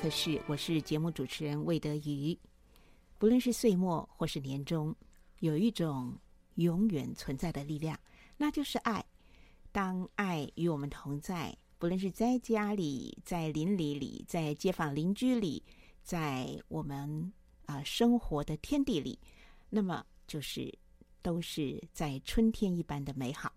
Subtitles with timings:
[0.00, 2.38] 可是，我是节目主持人魏德瑜。
[3.18, 4.94] 不论是岁末或是年终，
[5.40, 6.16] 有一种
[6.54, 7.98] 永远存在的力量，
[8.36, 9.04] 那就是爱。
[9.72, 15.64] 当爱与我们同在，不论是在家里、在邻里里、在街坊邻居里，
[16.04, 17.32] 在我们
[17.66, 19.18] 啊、生活的天地里，
[19.68, 20.72] 那么就是
[21.20, 23.52] 都是在春天一般的美好。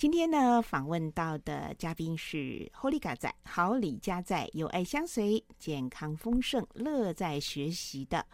[0.00, 8.24] 今天呢，访问到的嘉宾是 Holy 嘎仔，好礼家在，有爱相随，健康丰盛，乐在学习的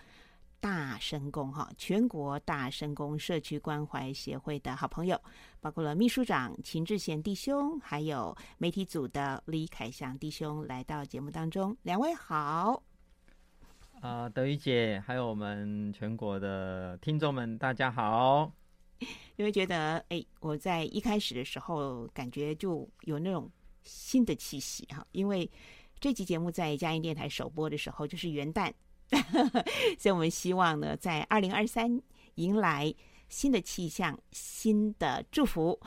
[0.60, 5.20] 大声公哈，全国大声公社区关怀协会的好朋友，
[5.60, 12.80] 包括了秘书长秦志贤弟兄，还有媒体组的李凯祥弟兄来到节目当中，两位好。
[14.00, 18.52] 啊、德瑜姐，还有我们全国的听众们，大家好。
[19.36, 23.50] 因为觉得，哎，我在一开始的时候感觉就有那种
[23.84, 25.06] 新的气息哈。
[25.12, 25.50] 因为
[26.00, 28.72] 这期节目在佳音电台首播的时候就是元旦，
[29.98, 32.00] 所以我们希望呢，在二零二三
[32.36, 32.94] 迎来
[33.28, 35.78] 新的气象、新的祝福。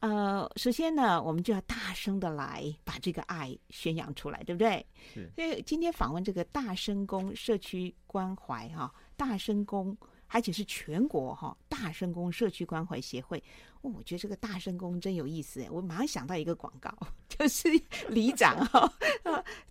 [0.00, 4.86] 呃，首先呢，我们就要大声的来把这个爱宣扬出来，对不对？
[5.34, 9.96] 所以今天访问这个大声公社区关怀哈，大声公。
[10.28, 13.42] 而且是全国哈大声宫社区关怀协会，
[13.82, 15.68] 哦，我觉得这个大声宫真有意思哎！
[15.70, 16.90] 我马上想到一个广告，
[17.28, 17.68] 就是
[18.08, 18.92] 里长哈，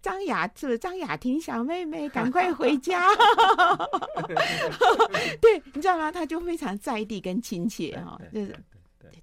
[0.01, 3.07] 张雅是张雅婷小妹妹，赶快回家。
[5.41, 6.11] 对，你知道吗？
[6.11, 8.55] 他就非常在地跟亲切哈，就是。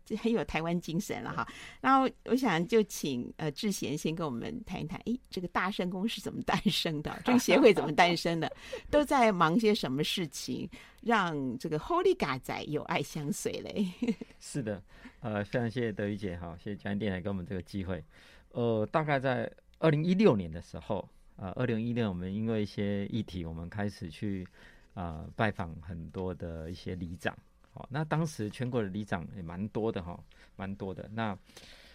[0.05, 1.47] 这很有台湾精神了哈，
[1.81, 7.21] 然后我想就请呃志贤先跟我们谈一谈，哎，这个大圣公是怎么诞生的？
[7.25, 8.51] 这个协会怎么诞生的？
[8.91, 10.69] 都在忙些什么事情，
[11.01, 13.87] 让这个 Holy 嘎仔有爱相随嘞？
[14.41, 14.83] 是的，
[15.21, 18.03] 呃，非常谢谢德瑜姐，哈，谢谢佳音电台给我们这个机会。
[18.51, 24.47] 呃，大概在二零一六年的时候，啊、呃，二零一六我们因为一些议题，我们开始去
[24.95, 27.37] 啊、呃、拜访很多的一些里长。
[27.75, 30.23] 好，那当时全国的里长也蛮多的哈，
[30.57, 31.09] 蛮多的。
[31.11, 31.35] 那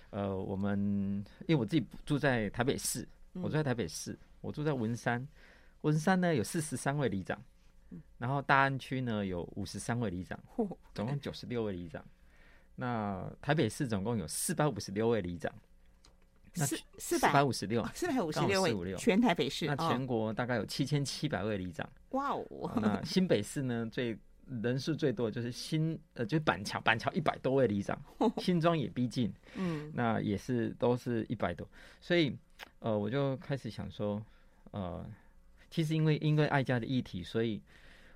[0.10, 5.28] 呃，我们因为我自己住在台北市，我住在台北市，我住在文山，
[5.82, 7.40] 文山呢有四十三位里长，
[8.18, 10.40] 然后大安区呢有五十三位里长，
[10.96, 12.04] 总共九十六位里长。
[12.76, 15.54] 那台北市总共有四百五十六位里长，
[16.56, 19.68] 四四百五十六，四百五十六位，全台北市。
[19.68, 21.88] 那全国大概有七千七百位里长。
[22.10, 22.72] 哇哦！
[22.82, 24.18] 那新北市呢最。
[24.62, 28.02] 人数最多就是新呃，就是板桥，板桥一百多位里长，
[28.40, 31.68] 新庄也逼近，嗯，那也是都是一百多，
[32.00, 32.34] 所以
[32.80, 34.24] 呃，我就开始想说，
[34.72, 35.06] 呃，
[35.70, 37.62] 其实因为因为爱家的议题，所以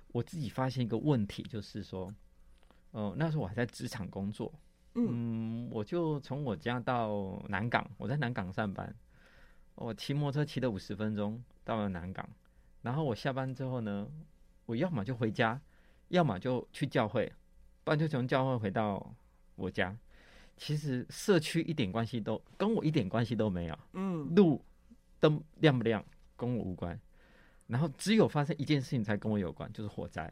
[0.08, 2.06] 我自己发现一个问题，就是说，
[2.92, 4.50] 哦、呃，那时候我还在职场工作，
[4.94, 8.94] 嗯，我就从我家到南港，我在南港上班，
[9.74, 12.26] 我骑摩托车骑了五十分钟到了南港，
[12.80, 14.08] 然后我下班之后呢，
[14.64, 15.60] 我要么就回家。
[16.12, 17.32] 要么就去教会，
[17.84, 19.14] 不然就从教会回到
[19.56, 19.96] 我家。
[20.58, 23.78] 其实社区一点关系都跟我一点关系都没有。
[23.94, 24.62] 嗯，路
[25.18, 26.04] 灯亮不亮
[26.36, 26.98] 跟我无关。
[27.66, 30.30] 然后只有发生一件事情才跟我有关，就是火灾。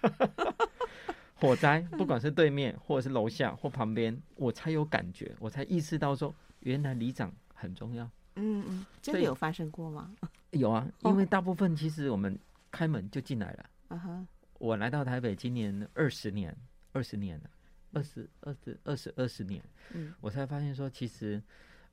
[1.36, 8.04] 火灾，不管是对面或者是楼下或旁边，我才有感觉，我才意识到说，原来里长很重要。
[8.36, 10.10] 嗯嗯，真的有发生过吗？
[10.52, 12.38] 有啊，因为大部分其实我们
[12.70, 13.64] 开门就进来了。
[13.88, 14.26] 啊哈。
[14.62, 16.56] 我来到台北今年二十年，
[16.92, 17.50] 二十年了，
[17.94, 19.60] 二十二十二十二十年，
[19.92, 21.42] 嗯，我才发现说，其实，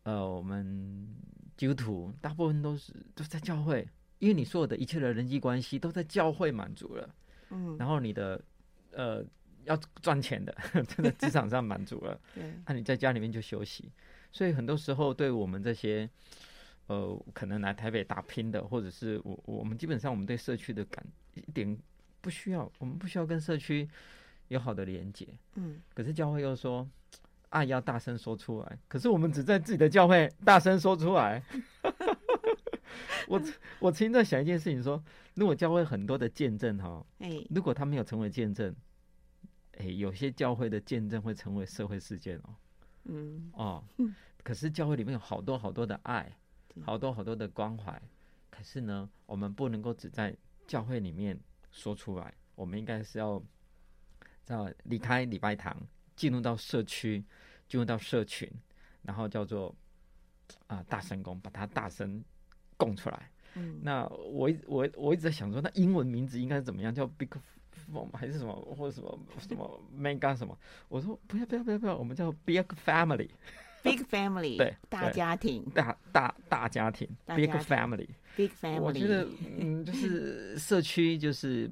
[0.04, 1.08] 呃，我们
[1.58, 3.88] 基督徒大部分都是都在教会，
[4.20, 7.16] 因为你所有的一切的人际关系都在教会满足了，
[7.50, 8.40] 嗯，然后你的
[8.92, 9.26] 呃
[9.64, 10.56] 要赚钱的，
[10.86, 13.92] 真的职场上满足了， 对，那、啊、你在家里面就休息。
[14.32, 16.08] 所以很多时候，对我们这些
[16.86, 21.76] 呃可能来台北打拼的，或者是我我们基本上我们对社区的感一点
[22.22, 23.88] 不需要，我们不需要跟社区
[24.48, 26.88] 有好的连接，嗯，可是教会又说
[27.50, 31.44] 爱要大声说出来，可是我们只在自己的教会 大声说出来。
[33.28, 33.40] 我
[33.80, 35.04] 我曾经在想一件事情说，说
[35.36, 38.76] 如果教会很多的见证哈，哎，如果他没有成为见证，
[39.78, 42.56] 哎，有些教会的见证会成为社会事件哦。
[43.06, 43.84] 嗯哦，
[44.44, 46.36] 可是教会里面有好多好多的爱，
[46.82, 48.02] 好多好多的关怀。
[48.50, 50.36] 可是呢，我们不能够只在
[50.68, 51.40] 教会里面
[51.72, 53.42] 说出来，我们应该是要
[54.44, 55.76] 在离开礼拜堂，
[56.16, 57.24] 进入到社区，
[57.68, 58.50] 进入到社群，
[59.02, 59.76] 然后叫做
[60.68, 62.24] 啊、呃、大声公，把它大声
[62.78, 63.32] 供出来。
[63.56, 66.94] 嗯，那我我我一直在想说，那英文名字应该是怎么样？
[66.94, 67.30] 叫 Big。
[68.14, 70.56] 还是什么或者什么什么 mega 什么？
[70.90, 72.62] 我说不要不要不要不要，我们叫 big
[73.84, 78.82] family，big family，对，大家庭，大大大家庭，big family，big family。
[78.82, 79.28] 我觉得
[79.58, 81.70] 嗯，就是社区，就是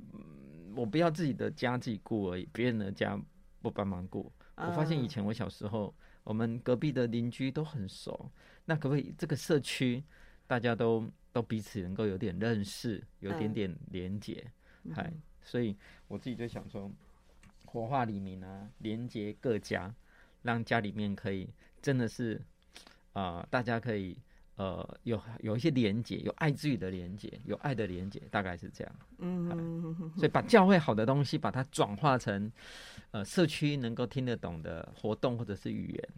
[0.75, 3.19] 我不要自己的家自己顾而已，别人的家
[3.62, 4.31] 不帮忙顾。
[4.56, 5.94] 我发现以前我小时候，
[6.24, 8.31] 我们隔壁的邻居都很熟，
[8.65, 10.04] 那可不可以这个社区
[10.48, 14.45] 大家都都彼此能够有点认识，有点点连结，
[14.94, 15.13] 嗨。
[15.44, 15.77] 所以
[16.07, 16.92] 我自己就想说，
[17.65, 19.94] 活化里民啊，连接各家，
[20.42, 21.48] 让家里面可以
[21.82, 22.42] 真的是
[23.14, 24.18] 啊、呃，大家可以
[24.56, 28.96] 呃有有一些连接，有爱之语的连接，有爱的连接，大概是这样。
[29.20, 32.52] 嗯，所以把教会好的东西，把它转化成
[33.12, 36.10] 呃社区能够听得懂的活动或者是语言。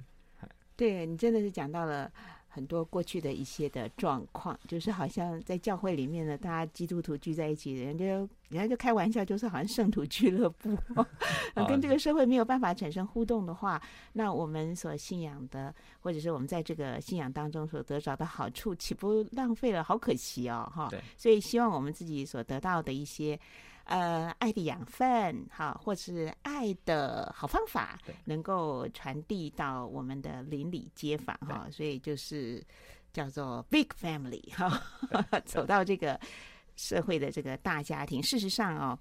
[0.75, 2.11] 对，你真的是讲到了。
[2.49, 10.75] 很多过去的一些的状况，就是好像在教会里面呢，大家基督徒聚在一起，人家人家就开玩笑，就是好像圣徒俱乐部，
[11.67, 13.81] 跟这个社会没有办法产生互动的话，
[14.13, 19.83] 那我们所信仰的，或者是我们在这个信仰当中所得着的好处，岂不浪费了？
[19.83, 20.89] 好可惜哦，哈。
[21.15, 23.39] 所以希望我们自己所得到的一些。
[23.89, 32.63] 呃，爱的养分，哈，或是爱的好方法，能够传递到我们的邻里街坊，哈，所以就是
[33.11, 34.79] 叫做 big family，哈，
[35.43, 36.19] 走到这个
[36.75, 38.21] 社会的这个大家庭。
[38.21, 38.99] 事实上哦，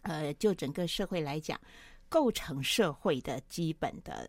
[0.00, 1.60] 呃，就整个社会来讲，
[2.08, 4.28] 构成社会的基本的、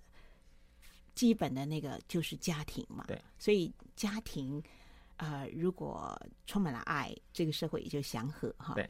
[1.15, 3.05] 基本的那个就是家庭嘛。
[3.07, 4.61] 对，所以家庭。
[5.17, 8.73] 呃，如果充满了爱，这个社会也就祥和哈。
[8.73, 8.85] 对，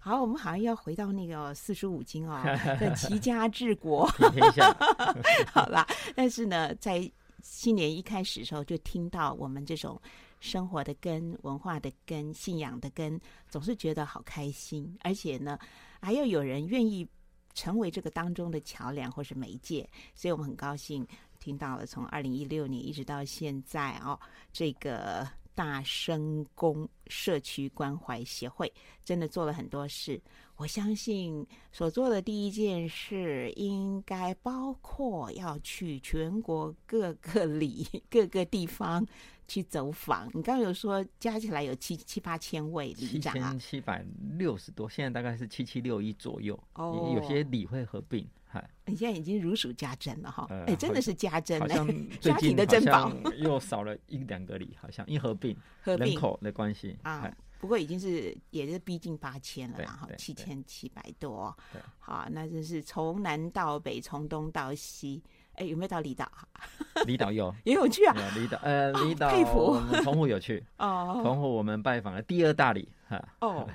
[0.00, 2.40] 好，我们好像要回到那个四书五经哦，
[2.80, 4.06] 在齐家治国。
[5.52, 7.10] 好啦，但是呢，在
[7.42, 10.00] 新年一开始的时候，就听到我们这种
[10.40, 15.58] 生活的根、文化的根、信仰的根，总是觉得好开心，而且呢，
[16.00, 17.06] 还要有人愿意
[17.52, 21.06] 成为这个当中的桥梁或是媒介，所以我们很高兴
[21.40, 24.18] 听到了从二零一六年一直到现在哦，
[24.52, 25.28] 这个。
[25.58, 28.72] 大生公社区关怀协会
[29.04, 30.22] 真的做了很多事，
[30.54, 39.04] 我相信所做的第一件事应该包括要去全国各个里、各个地方
[39.48, 40.28] 去走访。
[40.28, 44.06] 你刚刚有说加起来有七七八千位里长啊，七千七百
[44.36, 46.56] 六十多，现在大概是七七六一左右。
[46.74, 48.24] 哦，有些里会合并。
[48.86, 51.74] 你现在已经如数家珍了哈，哎、呃，真的是家珍嘞，
[52.20, 61.56] 家庭的珍宝， 又少了一两个里，好像一合并，合并人口的关系啊，不过已经是也是逼近八千了，然后七千七百多，
[61.98, 65.22] 好，那就是从南到北，从东到西。
[65.54, 66.30] 哎，有没有到离岛？
[67.04, 68.14] 离岛有， 也有去啊。
[68.36, 69.76] 离岛，呃，离岛，佩服。
[70.04, 71.20] 澎湖有去 哦。
[71.24, 73.20] 澎湖我们拜访了第二大里哈。
[73.40, 73.68] 哦。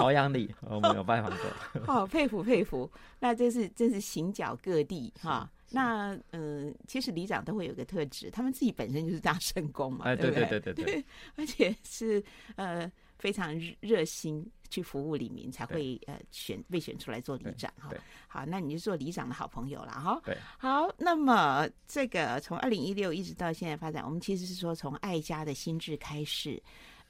[0.00, 1.84] 朝阳里 我们有拜访过。
[1.86, 2.90] 好，佩服佩服。
[3.18, 5.50] 那这是真是行脚各地哈。
[5.70, 10.04] 那嗯，其实里长都会有个特质，他们自己本身就是大圣公嘛。
[10.06, 11.04] 哎，对对对对对。
[11.36, 12.22] 而且是
[12.56, 14.50] 呃非常热心。
[14.70, 17.90] 去服务里民才会呃选被选出来做里长哈，
[18.28, 20.22] 好，那你就做里长的好朋友了哈。
[20.24, 26.62] 对，好，那么这个从二零一六一直到现在发展，我们其实是说从爱家的心智开始，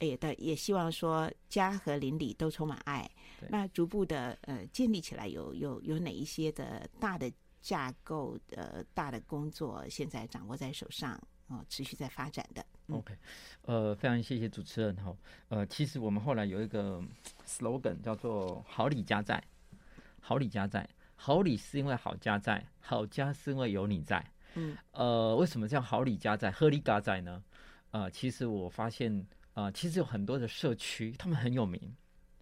[0.05, 3.09] 也的也希望说家和邻里都充满爱，
[3.49, 7.31] 那逐步的呃建立起来有有有哪一些的大的
[7.61, 12.65] 架构呃大的工作现在掌握在手上哦，持续在发展的。
[12.89, 13.15] OK，
[13.63, 15.15] 呃，非常谢谢主持人哈。
[15.49, 17.01] 呃，其实我们后来有一个
[17.45, 19.41] slogan 叫做“好礼家在”，
[20.19, 24.25] 好礼家在，好礼是因为好家在，好家是因为有你在。
[24.55, 27.41] 嗯，呃，为什么叫好礼家在，好里家在呢？
[27.91, 31.79] 呃，其实我发现，啊、呃，其实有很多的社区，他们很有名。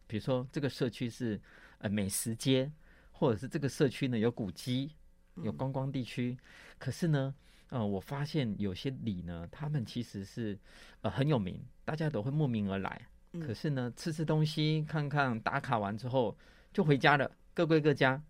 [0.08, 1.40] 比如说，这个社区是
[1.80, 2.72] 呃美食街，
[3.12, 4.92] 或者是这个社区呢有古迹，
[5.36, 6.38] 有观光地区。
[6.78, 7.34] 可是呢，
[7.70, 10.58] 呃，我发现有些里呢，他们其实是
[11.02, 13.08] 呃很有名，大家都会慕名而来。
[13.40, 16.36] 可是呢，吃吃东西，看看打卡完之后
[16.74, 18.22] 就回家了，各归各家。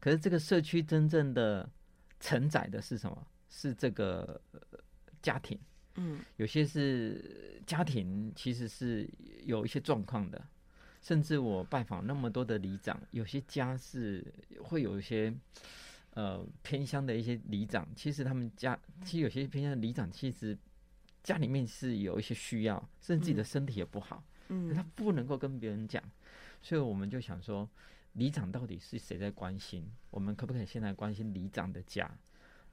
[0.00, 1.68] 可是这个社区真正的
[2.18, 3.26] 承载的是什么？
[3.50, 4.40] 是这个
[5.20, 5.58] 家庭。
[5.96, 9.08] 嗯，有些是家庭，其实是
[9.44, 10.42] 有一些状况的。
[11.02, 14.24] 甚至我拜访那么多的里长，有些家是
[14.60, 15.32] 会有一些
[16.14, 20.58] 呃偏乡的一些里长，其实他们家其实有些偏乡的里长，其实
[21.22, 26.02] 家里面是有一些需要，甚至自己的身体也不好，嗯，他不能够跟别人讲，
[26.60, 27.68] 所以我们就想说，
[28.14, 29.88] 里长到底是谁在关心？
[30.10, 32.10] 我们可不可以先来关心里长的家，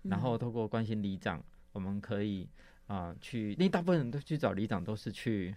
[0.01, 2.49] 然后透过关心里长，我们可以。
[2.93, 5.55] 啊、呃，去，因为大部分人都去找里长，都是去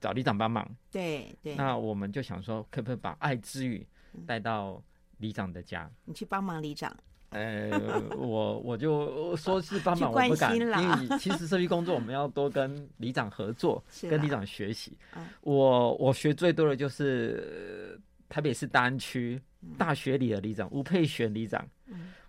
[0.00, 0.68] 找里长帮忙。
[0.90, 1.54] 对对。
[1.54, 3.86] 那我们就想说，可不可以把爱之语
[4.26, 4.82] 带到
[5.18, 5.88] 里长的家？
[6.04, 6.92] 你去帮忙里长？
[7.30, 7.70] 呃，
[8.16, 14.98] 我我就说是帮忙，我不敢，因为其实社区工作我们要多跟里长合作， 跟里长学习。
[15.40, 17.98] 我我学最多的就是
[18.28, 19.40] 台北市大安区
[19.78, 21.64] 大学里的里长吴佩璇里长。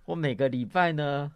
[0.06, 1.32] 我每个礼拜呢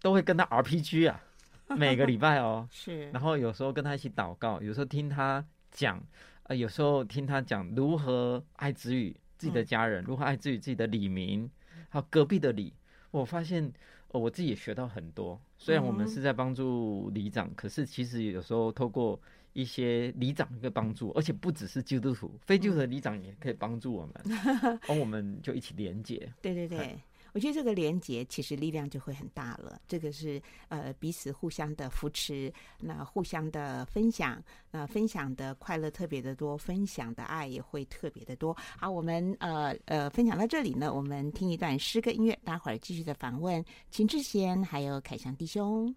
[0.00, 1.20] 都会跟他 RPG 啊。
[1.76, 6.02] 每个礼拜哦， 是，然后有时候跟他一起祷告，有时候听他讲，
[6.44, 11.48] 呃，有时候听他讲如何爱子语自己的家人，嗯、如何爱子语自己的李民，
[11.90, 12.72] 还有隔壁的李，
[13.10, 13.72] 我发现，
[14.08, 15.40] 呃，我自己也学到很多。
[15.56, 19.20] 虽然我们是在帮助里长，嗯、可是其实有时候透过
[19.52, 24.14] 一些里长的帮助，而且不只是基督徒，非基督徒的里长也可以帮助我们，
[24.62, 26.32] 然后我们就一起连接。
[26.40, 26.98] 对对对。
[27.32, 29.80] 我觉得这个连接其实力量就会很大了。
[29.86, 38.56] 这个是呃彼此互相的扶持，那互相的分享，那分享的快乐特别的多，分享的爱也会特别的多。
[38.78, 45.94] 好，我们呃呃分享到这里呢，我们听一段诗歌音乐，待会儿继续的访问秦志贤还有凯翔弟兄。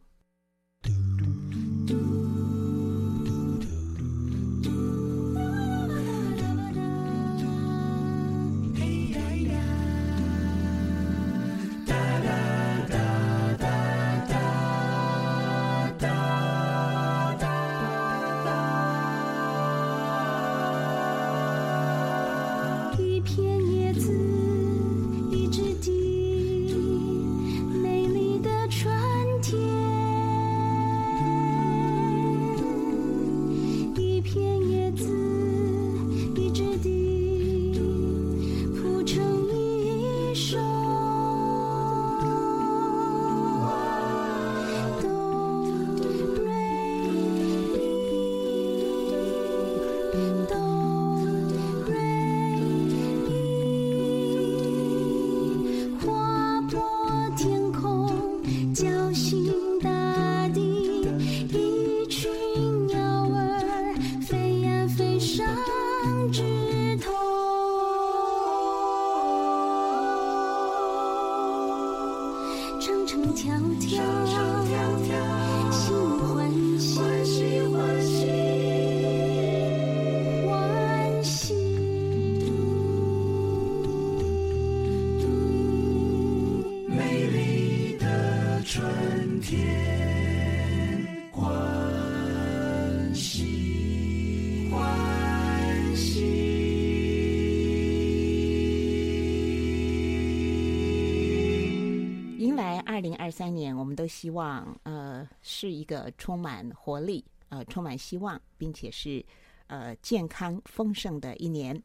[103.01, 109.25] 二零二三年，我们都希望，呃，是一个充满活力、呃，充满希望，并且是
[109.65, 111.81] 呃健康丰盛的一年。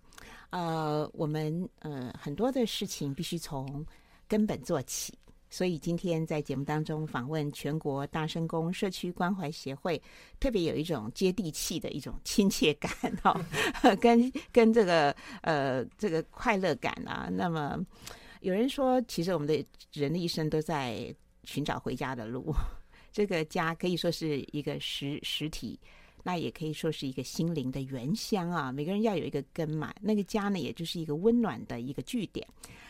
[0.50, 3.82] 呃，我们呃很多的事情必须从
[4.28, 5.14] 根本做起，
[5.48, 9.98] 所以今天在节目当中访问全国大声公社区关怀协会，
[10.38, 12.92] 特别有一种接地气的一种亲切感
[13.22, 13.40] 哈、
[13.82, 17.30] 哦， 跟跟这个呃这个快乐感啊。
[17.32, 17.82] 那么
[18.40, 21.14] 有人说，其实我们的人的一生都在。
[21.48, 22.52] 寻找回家的路，
[23.12, 25.78] 这个家可以说是一个实实体，
[26.24, 28.72] 那也可以说是一个心灵的原乡啊。
[28.72, 32.44] 每个人要有一个根嘛，那个家呢，也就是一个温暖的一个据点。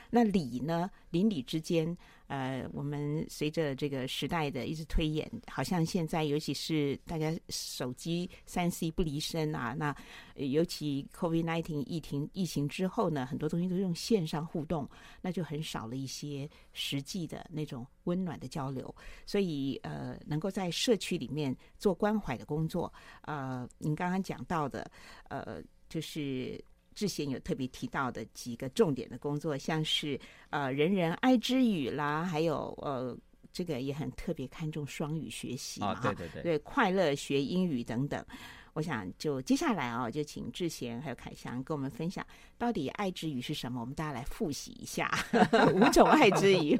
[0.08, 1.94] 那里呢，邻里之间。
[2.28, 9.94] 呃，我们随着这个时代的一直推演，好像现在尤其是大家手机三 C 不离身啊，那
[10.34, 14.88] 尤其 COVID-19 疫情疫情之后呢，很多东西都用线上互动，
[15.20, 18.94] 那就很少了一些实际的那种温暖的交流。
[19.24, 22.92] 所以呃，能够在社区里面做关怀的工作，
[23.22, 24.90] 呃，您刚刚讲到的，
[25.28, 26.62] 呃，就是
[26.96, 30.18] 之前有特别提到的几个重点的工作，像是
[30.50, 33.16] 呃人人爱之语啦，还有呃
[33.52, 38.24] 这个也很特别看重双语学习啊，对对对，对快乐学英语等等。
[38.72, 42.26] 我想就接下来啊，就请志贤还有凯翔跟我们分享，
[42.58, 43.80] 到底爱之语是什么？
[43.80, 45.10] 我们大家来复习一下
[45.74, 46.78] 五种爱之语。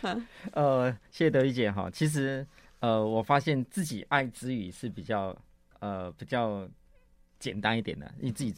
[0.52, 1.90] 呃，谢谢德玉姐哈。
[1.90, 2.46] 其实
[2.80, 5.36] 呃，我发现自己爱之语是比较
[5.80, 6.66] 呃比较
[7.44, 8.54] 简单一点的，你自己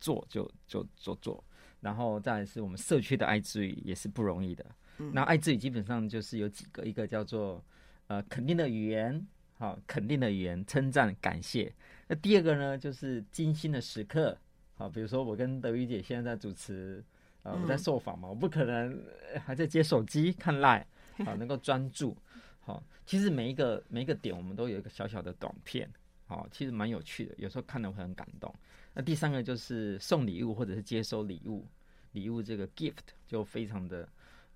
[0.00, 1.44] 做就就做做，
[1.82, 4.64] 然后再来是我们社区的爱之语也是不容易的。
[4.96, 7.62] 嗯、那爱之语基本上就是有几个，一个叫做
[8.06, 9.26] 呃肯定的语言，
[9.58, 11.70] 好，肯定的语言，称赞感谢。
[12.08, 14.34] 那第二个呢，就是精心的时刻，
[14.74, 17.04] 好，比如说我跟德瑜姐现在在主持，
[17.42, 18.98] 呃，我在受访嘛，我不可能
[19.44, 20.86] 还在接手机看 Line，
[21.26, 22.16] 好，能够专注，
[22.60, 25.86] 好，其实每一个每一个点，我们都有一个小小的短片，
[26.30, 28.54] 好，其实蛮有趣的，有时候看了会很感动。
[28.94, 31.66] 那第三个就是送礼物或者是接收礼物，
[32.12, 34.08] 礼物这个 gift 就非常的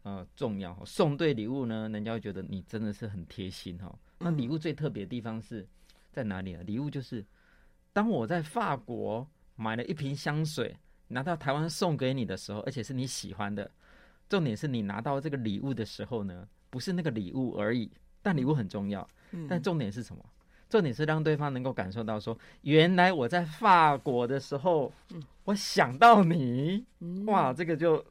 [0.04, 3.93] 呃重要，送对礼物呢，人家会觉得你真的是很贴心哈。
[4.19, 5.66] 那礼物最特别的地方是
[6.12, 6.62] 在哪里呢？
[6.62, 7.25] 礼物就是。
[7.93, 10.76] 当我在法国买了一瓶香水，
[11.07, 13.71] 拿到台湾送给你的时候，而且是你喜欢的，
[14.28, 17.88] 重点是你拿到这个礼物的时候呢，不是那个礼物而已，
[18.21, 19.09] 但礼物很重要。
[19.49, 20.25] 但重点是什么？
[20.75, 24.93] 重点是让对方能够感受到说，原来我在法国的时候，
[25.45, 26.85] 我想到你，
[27.26, 28.04] 哇，这个就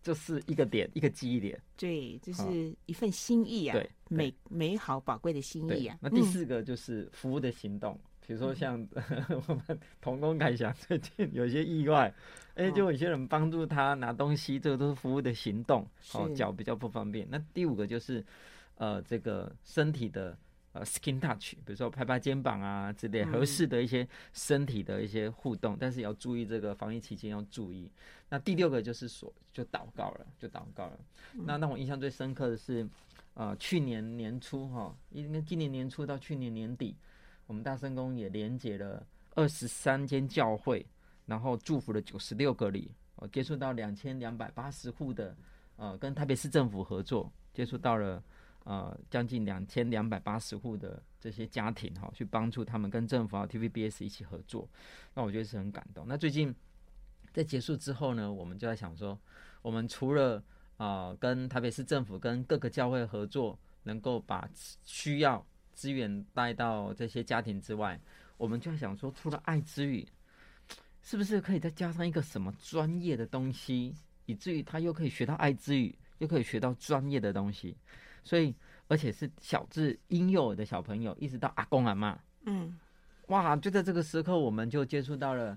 [0.00, 1.60] 就是一个点，一个记忆点。
[1.76, 5.98] 对，就是一份心意啊，对，美美好宝贵的心意啊。
[6.00, 7.98] 那第四个就是服务的行动。
[8.24, 8.74] 比如说像
[9.48, 12.14] 我们童工凯翔最近有些意外，
[12.54, 15.84] 哎，就有些人帮助他拿东西，这个都是服务的行动。
[16.12, 17.26] 哦，脚比较不方便。
[17.28, 18.24] 那第五个就是，
[18.76, 20.38] 呃，这个身体的
[20.74, 27.90] 呃 skin touch，比如说拍拍肩膀啊之类合适的一些身体的一些互动，但是要注意这个防疫期间要注意。
[28.28, 30.98] 那第六个就是说，就祷告了，就祷告了。
[31.32, 32.86] 那让我印象最深刻的是，
[33.34, 36.94] 呃，去年年初哈，应该今年年初到去年年底。
[37.46, 40.84] 我们大圣宫也连接了二十三间教会，
[41.26, 45.36] 然后祝福了九十六个礼，呃，接触到两千两百八十户的，
[45.76, 48.20] 呃，跟台北市政府合作，接触到了
[48.64, 54.68] 呃将近两千两百八十户的这些家庭哈，去帮助他们跟政府啊 TVBS 一起合作，
[55.14, 56.04] 那我觉得是很感动。
[56.06, 56.54] 那最近
[57.32, 59.18] 在结束之后呢，我们就在想说，
[59.62, 60.42] 我们除了
[60.76, 64.48] 啊、跟台北市政府跟各个教会合作，能够把
[64.82, 65.46] 需要。
[65.74, 68.00] 资源带到这些家庭之外，
[68.36, 70.06] 我们就在想说，除了爱之语，
[71.02, 73.92] 是不是可以再加上一个什么专业的东西，
[74.26, 77.76] 以至于他又可以学到爱之语，又可以学到专业的东西。
[78.24, 78.52] 所以，
[78.88, 82.76] 而且是小至婴幼儿的小朋友，一直到阿公阿妈，嗯，
[83.28, 85.56] 哇，就在这个时刻，我们就接触到了，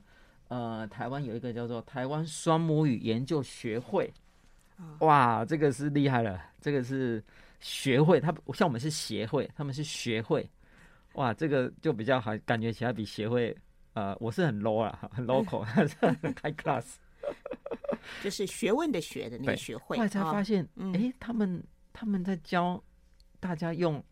[0.49, 4.13] 呃，台湾有一个叫做台湾双母语研究学会，
[4.99, 7.23] 哇，这个是厉害了，这个是。
[7.59, 10.47] 学会，他像我们是协会，他们是学会，
[11.13, 13.57] 哇，这个就比较好，感觉起来比协会，
[13.93, 16.85] 呃，我是很 low 啊，很 local， 很 high class，
[18.23, 19.97] 就是学问的学的那个学会。
[19.97, 21.63] 后来才发现，哎、他们
[21.99, 22.79] 他们在教
[23.39, 24.03] 大家用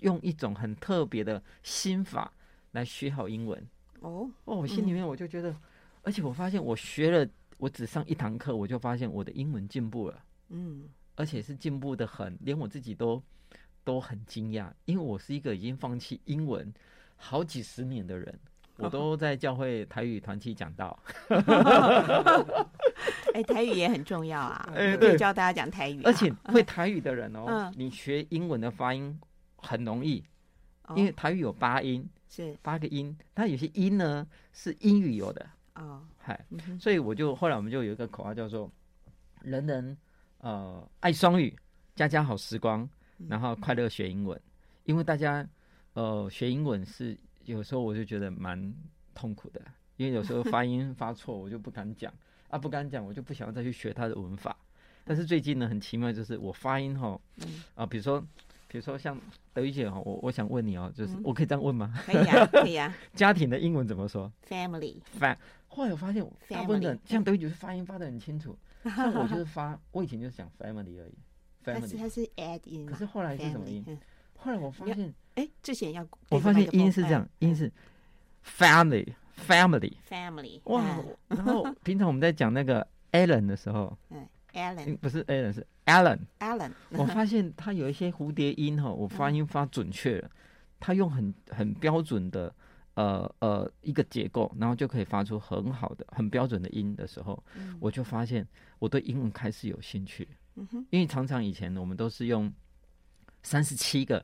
[0.00, 2.30] 用一种很特别的心法
[2.72, 3.58] 来学好英文。
[4.00, 5.56] 哦哦，我心里面我就觉得，嗯、
[6.02, 7.26] 而且我发现我学了，
[7.56, 10.22] 我只上一堂课，我就发现我的英文进步了。
[10.50, 10.86] 嗯。
[11.14, 13.22] 而且是进步的很，连我自己都
[13.84, 16.70] 都很惊讶，因为我是一个已经放弃英文
[17.16, 18.38] 好几十年的人，
[18.76, 20.98] 我都在教会台语团体讲道。
[23.34, 29.18] 哎，台语也很重要啊，哎，对，教大家讲台语，而且会台语的人哦，你学英文的发音
[29.56, 30.22] 很容易，
[30.94, 32.56] 因为台语有八音，是。
[32.62, 35.46] 八个音，它有些音呢是英语有的。
[35.74, 36.38] 哦，嗨，
[36.78, 38.70] 所以我就后来我们就有一个口号叫做
[39.40, 39.96] “人人”。
[40.38, 41.56] 呃，爱双语，
[41.94, 42.88] 家家好时光，
[43.28, 44.38] 然后快乐学英文。
[44.84, 45.46] 因为大家，
[45.94, 48.74] 呃，学英文是有时候我就觉得蛮
[49.14, 49.62] 痛苦的，
[49.96, 52.12] 因为有时候发音发错，我就不敢讲
[52.52, 54.54] 啊，不敢讲，我就不想要再去学他的文法。
[55.04, 57.18] 但是最近呢，很奇妙，就是我发音哈，
[57.74, 58.20] 啊，比如说，
[58.68, 59.18] 比如说像
[59.54, 61.94] 德语姐哈，我我想问你哦，就是我可以这样问吗？
[62.04, 62.94] 可以啊，可以啊。
[63.14, 65.36] 家庭的英文怎么说？Family，Fam。
[65.68, 68.54] 后来我发现，大部分的像德语姐是发音发的很清楚。
[68.84, 71.14] 像我就是发，我以前就是讲 family 而已
[71.64, 73.98] ，family 它是 add in，可是后来是什么音？
[74.36, 77.72] 后来我发现，哎，之前要我发现音是这样，音是
[79.46, 80.84] family，family，family，哇！
[81.28, 84.96] 然后平常我们在讲那个 Alan 的时候，嗯，Alan。
[84.98, 90.30] 不是 Alan 是 Alan，Alan，我发现他有一些蝴蝶音哈，我发音发准确了，
[90.78, 92.54] 他用很很标准的
[92.94, 98.46] 呃呃一个结构，然后就可以发出很好的、很标准的音的时候，嗯、我就发现
[98.78, 100.28] 我对英文开始有兴趣。
[100.54, 102.52] 嗯哼，因为常常以前我们都是用
[103.42, 104.22] 三十七个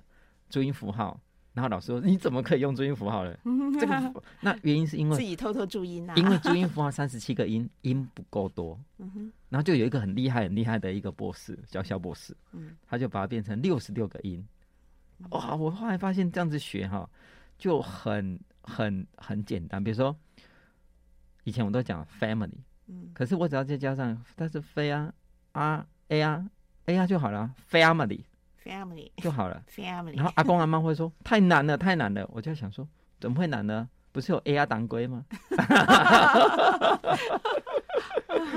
[0.50, 1.18] 注音符号，
[1.58, 3.36] 然后老师说你怎么可以用注音符号呢？
[3.80, 8.78] 这个那原因是因为自己偷偷注音啊，因为注音 符号三十七个音音不够多。
[8.98, 14.46] 嗯哼，然后就有一个很厉害、很厉害的一个博士叫肖博士，嗯，他就把它变成六十六个音。
[15.30, 15.56] 哇！
[15.56, 17.10] 我后来发现这样子学哈，
[17.58, 19.82] 就很很很简单。
[19.82, 20.16] 比如说，
[21.42, 22.52] 以前我都讲 family，
[22.86, 25.12] 嗯，可是我只要再加上但是飞啊
[25.50, 26.48] 啊 a 啊
[26.86, 27.52] a 啊就好了
[28.68, 30.16] ，family，family 就好了，family。
[30.16, 32.28] 然后阿公阿妈会说太难了，太难了。
[32.32, 32.86] 我就想说，
[33.18, 33.88] 怎么会难呢？
[34.12, 35.24] 不是有 AI 当归吗？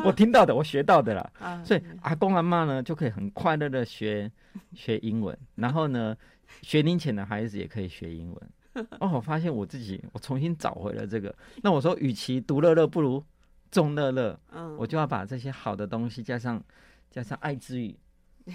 [0.03, 1.31] 我听到的，我学到的啦。
[1.63, 4.31] 所以阿公阿妈呢就可以很快乐的学
[4.73, 6.15] 学英文，然后呢。
[6.63, 9.09] 学龄前的孩子也可以学英文哦。
[9.13, 11.33] 我发现我自己，我重新找回了这个。
[11.63, 13.23] 那我说，与其独乐乐，不如
[13.71, 14.37] 众乐乐。
[14.51, 16.61] 嗯，我就要把这些好的东西加上
[17.09, 17.97] 加上爱之语，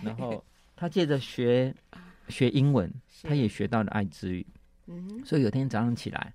[0.03, 0.45] 然后
[0.77, 1.75] 他借着学
[2.29, 4.47] 学英文，他也学到了爱之语。
[4.87, 6.33] 嗯，所以有天早上起来，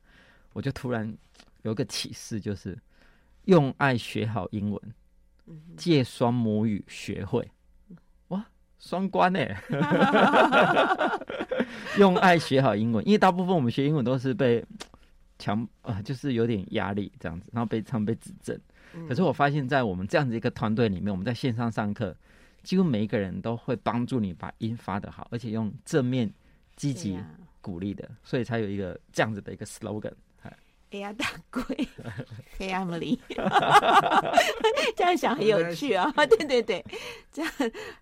[0.51, 1.15] 我就突然
[1.61, 2.77] 有个启示，就是
[3.45, 4.81] 用爱学好英文，
[5.77, 7.49] 借双母语学会。
[8.29, 8.45] 哇
[8.79, 9.39] 双关呢，
[11.99, 14.65] 用爱学好英文，因为大部分我们学英文都是被
[15.37, 18.59] 强啊、呃，就是有点压力这样子，然后被常被指正。
[19.07, 22.13] 可是我发现，在我们这样子一个团队里面，我们在线上上课，
[22.63, 26.31] 几乎每一个人都会帮助你把音发得好，而且用正面、
[26.75, 27.17] 积极、
[27.61, 30.13] 鼓励的，所以才有一个这样子的一个 slogan。
[30.91, 31.63] 哎呀，大贵
[32.59, 33.17] ，family，
[34.93, 36.11] 这样想很有趣啊！
[36.27, 36.83] 对对对，
[37.31, 37.51] 这样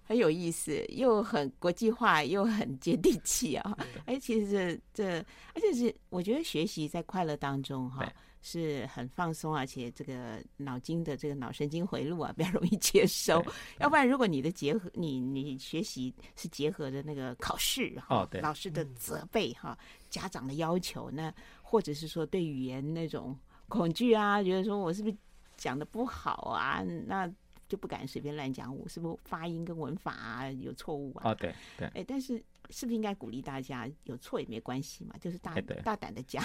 [0.02, 3.78] 很有意思，又很国际化，又很接地气啊！
[4.08, 13.44] 哎，其实这这，而且是我觉得学习在快乐当中哈，是很放松，而且这个脑筋的这个脑神经回路啊 比较容易接收。
[13.80, 19.78] 要不然，如果你的结合，你你学习是结合的那个考试哈，老师的责备哈，
[20.10, 21.34] 家长的要求那。
[21.72, 25.16] 或者是说对语言那种恐惧啊，觉得说我是不是
[25.56, 27.32] 讲的不好啊，那
[27.68, 28.76] 就不敢随便乱讲。
[28.76, 31.30] 我是不是发音跟文法啊有错误啊？
[31.30, 31.88] 哦，对对。
[31.90, 35.16] 哎，但是是不是应该鼓励大家有错也没关系嘛？
[35.20, 36.44] 就是大大胆的讲，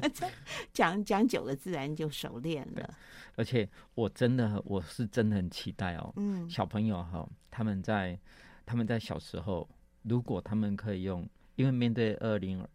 [0.72, 2.94] 讲讲久了自然就熟练了。
[3.36, 8.18] 而且我真的我是真的很期待哦，嗯，小朋友哈，他们在
[8.66, 9.68] 他们在小时候，
[10.02, 12.66] 如果他们可以用，因为面对二零。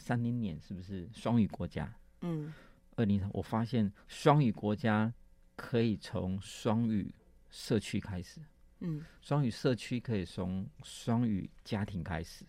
[0.00, 1.92] 三零年是不是双语国家？
[2.20, 2.54] 嗯，
[2.94, 5.12] 二零我发现双语国家
[5.56, 7.12] 可以从双语
[7.50, 8.40] 社区开始，
[8.80, 12.44] 嗯，双语社区可以从双语家庭开始，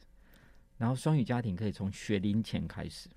[0.78, 3.10] 然后双语家庭可以从学龄前开始。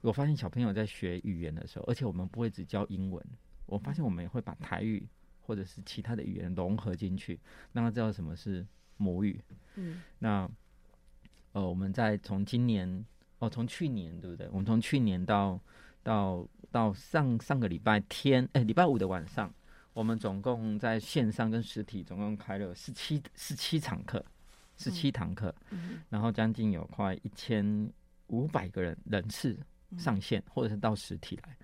[0.00, 3.24] 我发现小朋友在学语言的时候，而且我们不会只教英文，
[3.66, 5.06] 我发现我们也会把台语
[5.42, 7.38] 或者是其他的语言融合进去，
[7.72, 8.66] 让他知道什么是
[8.96, 9.40] 母语。
[9.76, 10.50] 嗯，那
[11.52, 13.04] 呃，我们在从今年。
[13.40, 14.46] 哦，从去年对不对？
[14.50, 15.58] 我们从去年到
[16.02, 19.50] 到到上上个礼拜天，哎，礼拜五的晚上，
[20.00, 24.24] 我们总共在线上跟实体总共开了十七十七场课，
[24.78, 27.86] 十七堂课，嗯、然后将近有快一千
[28.28, 29.54] 五百个人人次
[29.98, 31.54] 上线，或者是到实体来，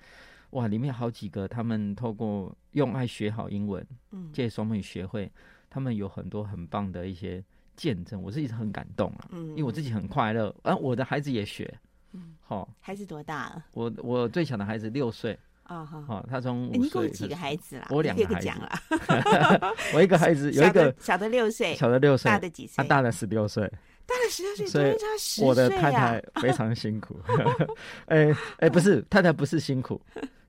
[0.51, 4.31] 哇，里面有好几个他们透过用爱学好英文，嗯。
[4.35, 5.33] 借双母语学会，
[5.70, 7.42] 他们有很多很棒的一些。
[7.75, 11.79] 见证，我自己是很感动啊，嗯，因为我自己很快乐，啊，我的孩子也学，
[12.12, 13.66] 嗯，好，孩子多大了？
[13.72, 17.87] 我我最小的孩子六岁，啊好，好，他从你共几个孩子啦？
[17.90, 18.50] 我两 个孩子，
[19.94, 22.74] 我一个孩子有一个小的六岁，小的六岁，大的几岁？
[22.76, 23.64] 他大的十六岁，
[24.07, 27.20] 大了十六岁，所以我的太太非常辛苦，
[28.07, 30.00] 哎哎，不是太太不是辛苦，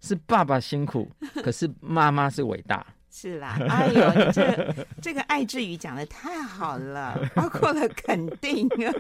[0.02, 1.10] 是爸爸辛苦，
[1.44, 2.86] 可是妈妈是伟大。
[3.10, 8.94] 是啦，哎呦，你这这个爱之语讲的太好了，包括了肯定啊、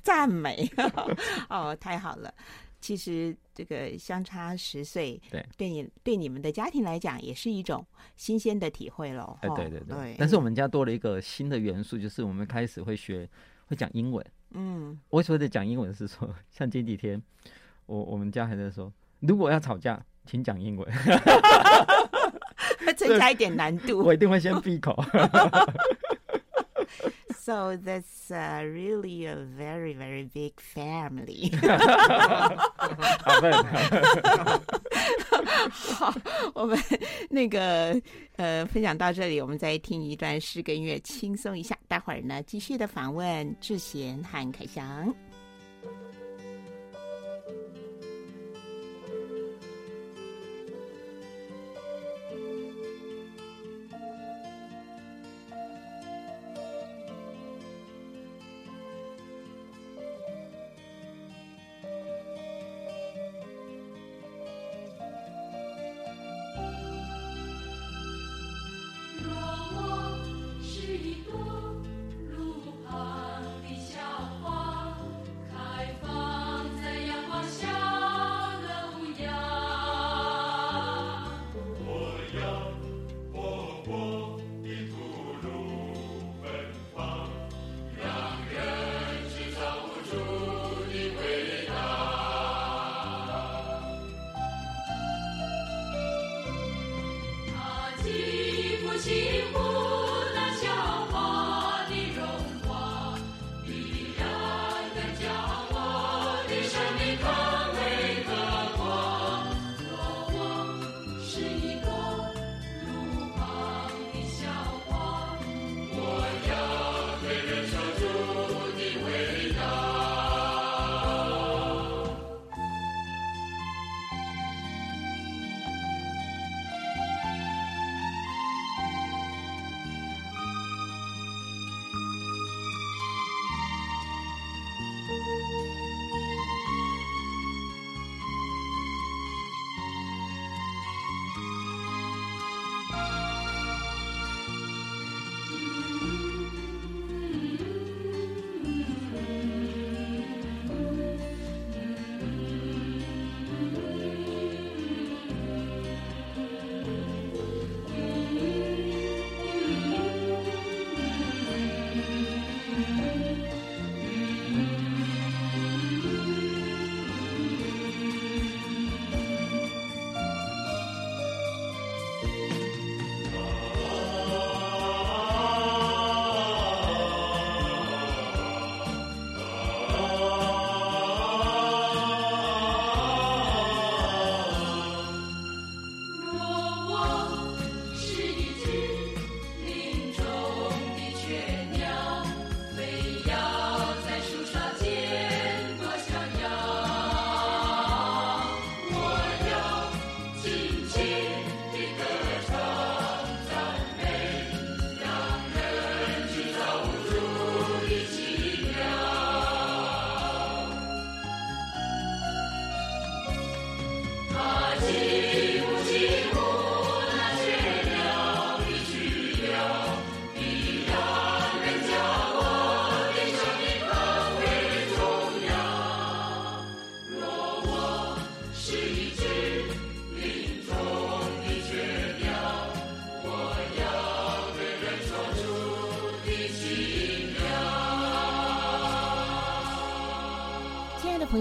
[0.00, 0.70] 赞美
[1.50, 2.32] 哦，太好了。
[2.80, 7.86] 其实这个相差十岁，对，对你对你们的家庭来讲，也是一种
[8.16, 9.38] 新鲜的体会喽。
[9.42, 9.96] 哎，对对对。
[9.96, 13.28] 对，但是我们家多了一个新的元素，就是我们开始会学
[13.66, 14.24] 会讲英文。
[14.50, 17.22] 嗯，我所谓的讲英文是说，像前几天，
[17.86, 20.86] 我我们家还在说，如果要吵架，请讲英文。
[22.96, 24.94] 增加一点难度，我一定会先闭口。
[27.44, 31.52] So that's uh, really a very very big family
[35.70, 36.14] 好，
[36.54, 36.78] 我们
[37.28, 38.00] 那个
[38.36, 41.76] 呃分享到这里，我们再听一段诗歌音乐，轻松一下。
[41.86, 45.14] 待会儿呢，继续的访问智贤和凯翔。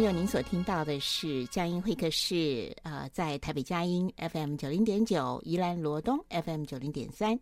[0.04, 7.40] 朋友，您所听到的是佳音会客室，呃，在台北佳音 FM 九零点九，宜兰罗东 FM 九零点三，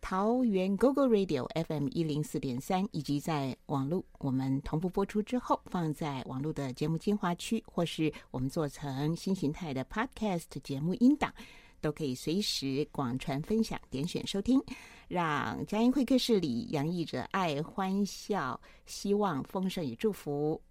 [0.00, 11.34] 桃园 GoGo Radio FM 一零四点三，以及在网络我们同步播出之后，放在网络的节目精华区，或是我们做成新形态的 Podcast 节目音档，
[11.80, 14.62] 都可以随时广传分享、点选收听，
[15.08, 20.62] 让佳音会客室里洋溢着爱、欢笑、希望、丰盛与祝福。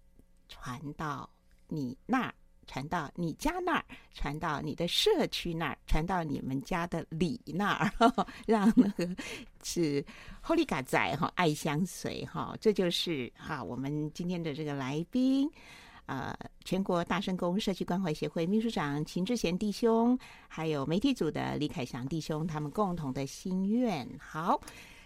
[0.46, 1.28] 传到
[1.68, 2.34] 你那儿，
[2.66, 7.90] 传到你家那儿，传到你的社区那儿，传到你们家的里那儿，
[8.46, 9.08] 让那个
[9.62, 10.04] 是
[10.42, 15.50] Holy 嘎仔哈爱相随哈，这就是哈我们今天的这个来宾，
[16.06, 24.08] 呃，全国大圣宫社区关怀协会秘书长秦志贤弟兄，还有媒体组的李凯祥弟兄，他们共同的心愿。
[24.18, 24.60] 好，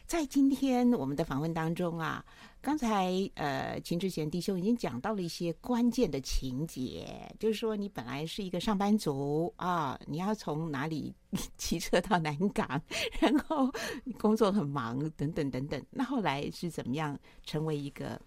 [0.06, 2.24] 在今天我们的访问当中啊。
[2.60, 11.14] 刚才呃，秦志贤弟兄已经讲到了一些关键的情节，就是说你本来是一个上班族啊，你要从哪里
[11.56, 12.80] 骑车到南港，
[13.20, 13.70] 然后
[14.18, 15.82] 工作很忙等等等等。
[15.90, 18.20] 那后来是怎么样成为一个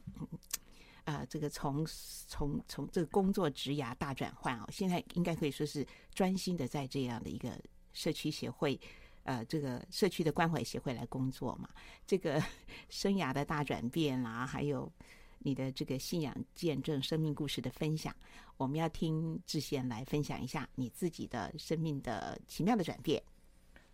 [1.04, 1.86] 啊、这个从
[2.28, 4.68] 从从这个工作职涯大转换啊？
[4.72, 7.50] 现在应该可以说是专心的在这样的一个
[7.92, 8.80] 社区协会。
[9.24, 11.70] 呃，这个社区的关怀协会来工作嘛，
[12.08, 12.42] 这个
[12.90, 14.92] 生涯的大转变啦，还有
[15.40, 18.16] 你的这个信仰见证、生命故事的分享，
[18.58, 23.22] 我们要听志贤来分享一下你自己的生命的奇妙的转变。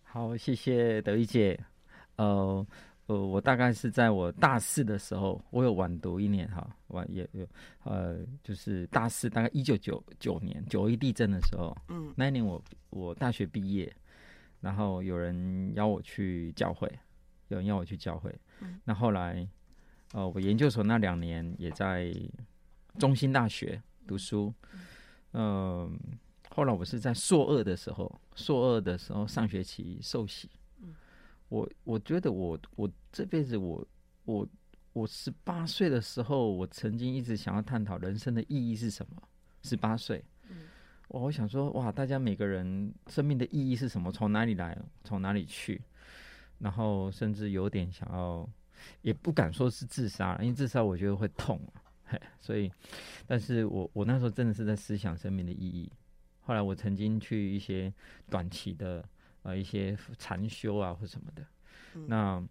[0.04, 1.60] 好，谢谢德玉姐。
[2.16, 2.66] 呃
[3.08, 7.48] 呃，我大概是在我大四的时候，我有晚读一年哈，晚也有
[7.84, 13.94] 呃，就是大四大概一九九九年九一地震的时候，嗯，那一年我我大学毕业。
[14.60, 16.92] 然后有人邀我去教会，
[17.50, 18.34] 有人邀我去教会。
[18.62, 19.48] 嗯、那后来，
[20.14, 22.14] 呃，我研究所那两年也在
[22.98, 24.54] 中心大学读书。
[25.32, 25.92] 嗯、呃，
[26.50, 30.50] 后来我是在硕二的时候，硕二的时候上学期受洗。
[30.82, 30.96] 嗯、
[31.50, 33.88] 我我觉得我我这辈子我
[34.26, 34.48] 我
[34.94, 39.22] 我十八岁的时候，我曾经一直想要探讨人生的意义是什么。
[39.62, 40.24] 十八岁。
[41.10, 44.12] 我想说，哇，大家每个人生命的意义是什么？
[44.12, 45.82] 从哪里来，从哪里去？
[46.60, 48.48] 然后甚至有点想要，
[49.04, 51.62] 也不敢说是自杀，因为自杀我觉得会痛，
[52.04, 52.70] 嘿，所以，
[53.26, 55.90] 但是我我那时候真的是在思想生命的意义。
[56.42, 57.94] 后来我曾经去一些
[58.30, 59.04] 短期的
[59.44, 61.46] 呃一些禅修啊或什么的。
[61.94, 62.44] 嗯、那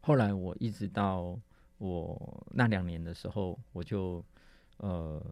[0.00, 1.38] 后来我一直到
[1.78, 4.22] 我那两年的时候，我就
[4.76, 5.24] 呃。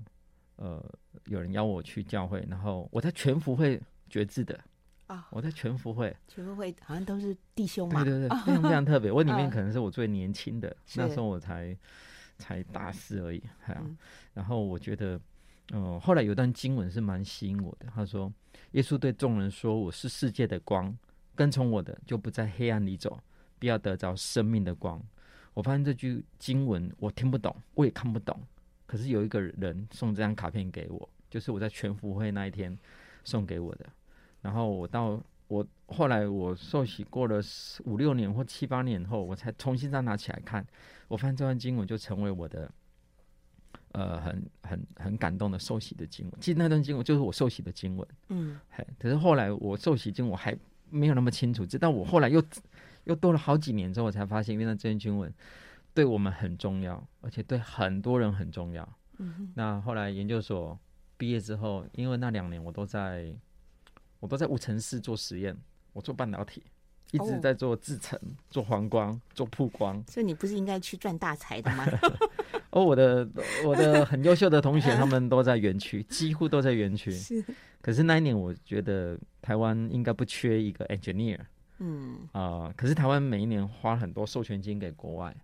[0.57, 0.85] 呃，
[1.27, 4.59] 有人邀我去教会，然后我在全福会觉志的。
[5.07, 9.13] 啊，哦、我在全福会，全福会好像都是弟兄嘛，对对对， 非常非常特别。
[9.13, 11.77] 我里面可能是我最年轻的，那时候我才
[12.39, 13.95] 才大四而已，还、嗯、
[14.33, 15.21] 然后我觉得，
[15.73, 18.33] 嗯、呃，后来有段经文是蛮吸引我的，他说
[18.73, 20.97] ：“耶稣对众人说，我是世界的光，
[21.35, 23.21] 跟从我的就不在黑暗里走，
[23.59, 24.99] 必要得着生命的光。”
[25.53, 28.41] 我发现这句经文我听不懂，我也看不懂。
[28.87, 32.79] 可是有一个人送这张卡片给我，就是我在全福会那一天
[33.25, 33.87] 送给我的。
[34.43, 35.19] 然后我到
[35.49, 37.41] 我后来我受洗过了
[37.85, 40.65] 五六年或七八年后，我才重新再拿起来看，
[41.09, 42.71] 我发现这段经文就成为我的
[43.93, 46.41] 呃很很很感动的受洗的经文。
[46.41, 48.87] 其实那段经文就是我受洗的经文，嗯，嘿。
[48.99, 50.57] 可是后来我受洗经文我还
[50.91, 52.43] 没有那么清楚，直到我后来又
[53.05, 55.33] 又多了好几年之后，我才发现因为那这段经文。
[55.95, 58.87] 对我们很重要，而且对很多人很重要。
[59.19, 59.53] 嗯。
[59.55, 60.77] 那后来研究所
[61.17, 63.33] 毕业之后，因为那两年我都在，
[64.19, 65.57] 我都在五城市做实验，
[65.93, 66.65] 我做半导体，
[67.13, 70.03] 一直在做制程、哦、做黄光、做曝光。
[70.09, 71.87] 所以你不是应该去赚大财的吗？
[72.71, 73.29] 哦，我的
[73.65, 77.13] 我的很优秀的同学，他们都在园区，几乎都在园区。
[77.13, 77.45] 是。
[77.81, 81.39] 可是那一年，我觉得台湾应该不缺一个 engineer。
[81.79, 82.29] 嗯。
[82.33, 85.37] 啊、呃，可是台湾每一年花很多授权金给国外。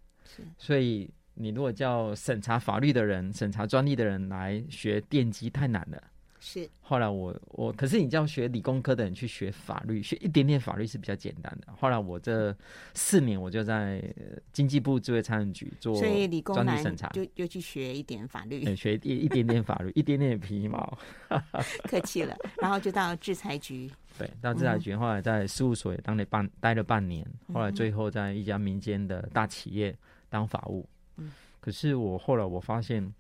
[0.59, 6.03] 所以，你如果叫审查法律的人、审查专利的人来学电机，太难了。
[6.43, 6.67] 是。
[6.81, 11.71] 后来我我，可是你叫学理工科的人去学法律，学一点点法律是比较简单的。
[11.79, 12.57] 后来我这
[12.95, 14.03] 四年，我就在
[14.51, 20.99] 经济部智慧财产局做专利审查，就就去学一点法律，学一一点点法律， 一点点皮毛。
[21.85, 22.35] 客气了。
[22.61, 23.91] 然后就到制裁局。
[24.19, 29.95] 对，到制裁局，后来在事务所也当了半待了半年，后来最后在一家民间的大企业。
[30.31, 33.13] 当法务，嗯，可是我后来我发现，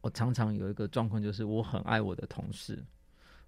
[0.00, 2.82] 我常常有一个状况，就是我很爱我的同事，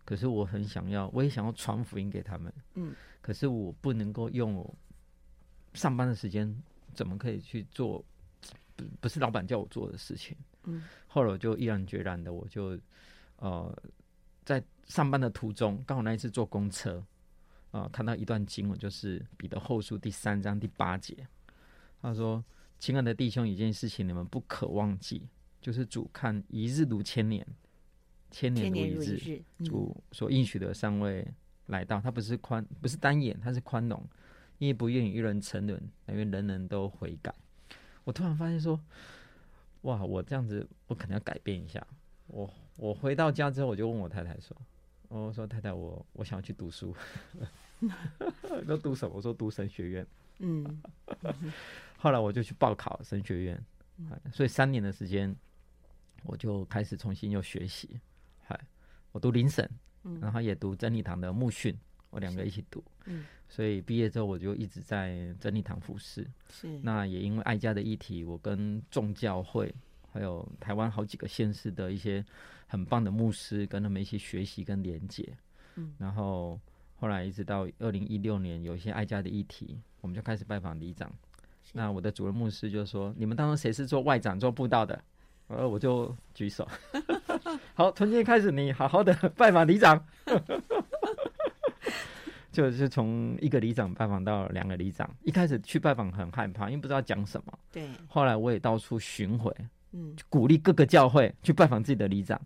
[0.04, 4.74] 可是我很想要，我也想要传福音给他们，嗯，可是我不能够用我
[5.72, 6.54] 上班的时间，
[6.92, 8.04] 怎么可以去做
[8.76, 10.36] 不不是老板叫我做的事情。
[10.64, 12.78] 嗯，后来我就毅然决然的，我就
[13.36, 13.74] 呃
[14.44, 16.98] 在上班的途中，刚好那一次坐公车
[17.70, 21.26] 啊、呃，看到一段经文，就是彼得后书第三章第八节，
[22.02, 22.44] 他说
[22.80, 25.28] ：“亲爱的弟兄，一件事情你们不可忘记，
[25.60, 27.46] 就是主看一日如千年，
[28.30, 29.16] 千年如一日。
[29.18, 31.24] 一日嗯、主所应许的尚未
[31.66, 34.02] 来到，他不是宽，不是单眼，他是宽容。”
[34.56, 37.34] 因为不愿意一人沉沦，因为人人都悔改。
[38.04, 38.78] 我突然发现说，
[39.82, 41.86] 哇，我这样子，我可能要改变一下。
[42.26, 44.56] 我我回到家之后，我就问我太太说
[45.08, 46.94] ：“我说太太，我我想要去读书。”
[48.66, 49.16] 都读什么？
[49.16, 50.06] 我说读神学院。
[50.38, 50.82] 嗯。
[52.00, 53.62] 后来我就去报考神学院，
[54.32, 55.36] 所以三年的时间，
[56.24, 58.00] 我就开始重新又学习。
[58.38, 58.58] 嗨，
[59.12, 59.70] 我读灵神，
[60.18, 61.78] 然后也读真理堂的牧训。
[62.08, 66.26] 我两个一起读，嗯，所以毕业之后我就一直在真理堂服侍。
[66.48, 69.72] 是，那也因为爱家的议题，我跟众教会
[70.10, 72.24] 还有台湾好几个县市的一些
[72.66, 75.36] 很棒的牧师，跟他们一起学习跟连结。
[75.74, 76.58] 嗯，然后
[76.96, 81.12] 后来一直到二零一六年，有一些爱家的议题，我们就开始拜访里长。
[81.72, 85.00] 那我的主任牧师就说：“你们当中谁是做外长、做布道的？”
[85.48, 86.66] 呃，我就举手。
[87.74, 90.04] 好，从今天开始，你好好的 拜访里长。
[92.52, 97.58] 就是从一个里长拜访到两个里长，一开始去拜访很害怕，因为不知道讲什么。
[97.70, 97.88] 对。
[98.08, 99.54] 后来我也到处巡回，
[99.92, 102.40] 嗯，鼓励各个教会去拜访自己的里长，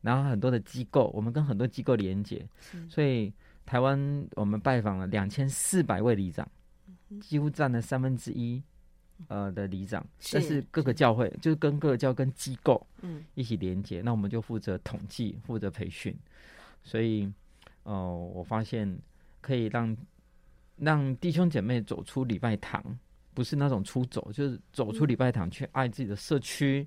[0.00, 2.46] 然后很多的机构，我们跟很多机构连接，
[2.88, 3.32] 所以
[3.66, 6.48] 台湾我们拜访了两千四百位里长，
[7.20, 8.62] 几乎占了三分之一，
[9.28, 10.04] 呃的里长。
[10.32, 16.16] 但是各个教会就是跟各个教跟机构，嗯，一起连接，那我们就负责统计，负责培训，
[16.82, 17.32] 所以，
[17.82, 18.98] 呃，我发现。
[19.42, 19.96] 可以让
[20.76, 22.84] 让弟兄姐妹走出礼拜堂，
[23.32, 26.86] 不是那种出走，就是走出礼拜堂去爱自己的社区，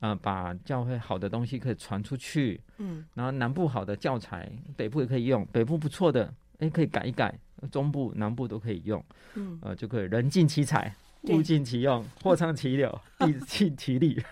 [0.00, 7.32] 啊、呃，把教会好的东西可以传出去，嗯，然后南部好的教材，北部也可以用，北部不错的，哎，可以改一改，
[7.70, 9.02] 中部、南部都可以用，
[9.34, 10.92] 嗯，呃，就可以人尽其才，
[11.28, 14.22] 物尽其用，货畅其流， 地尽其力，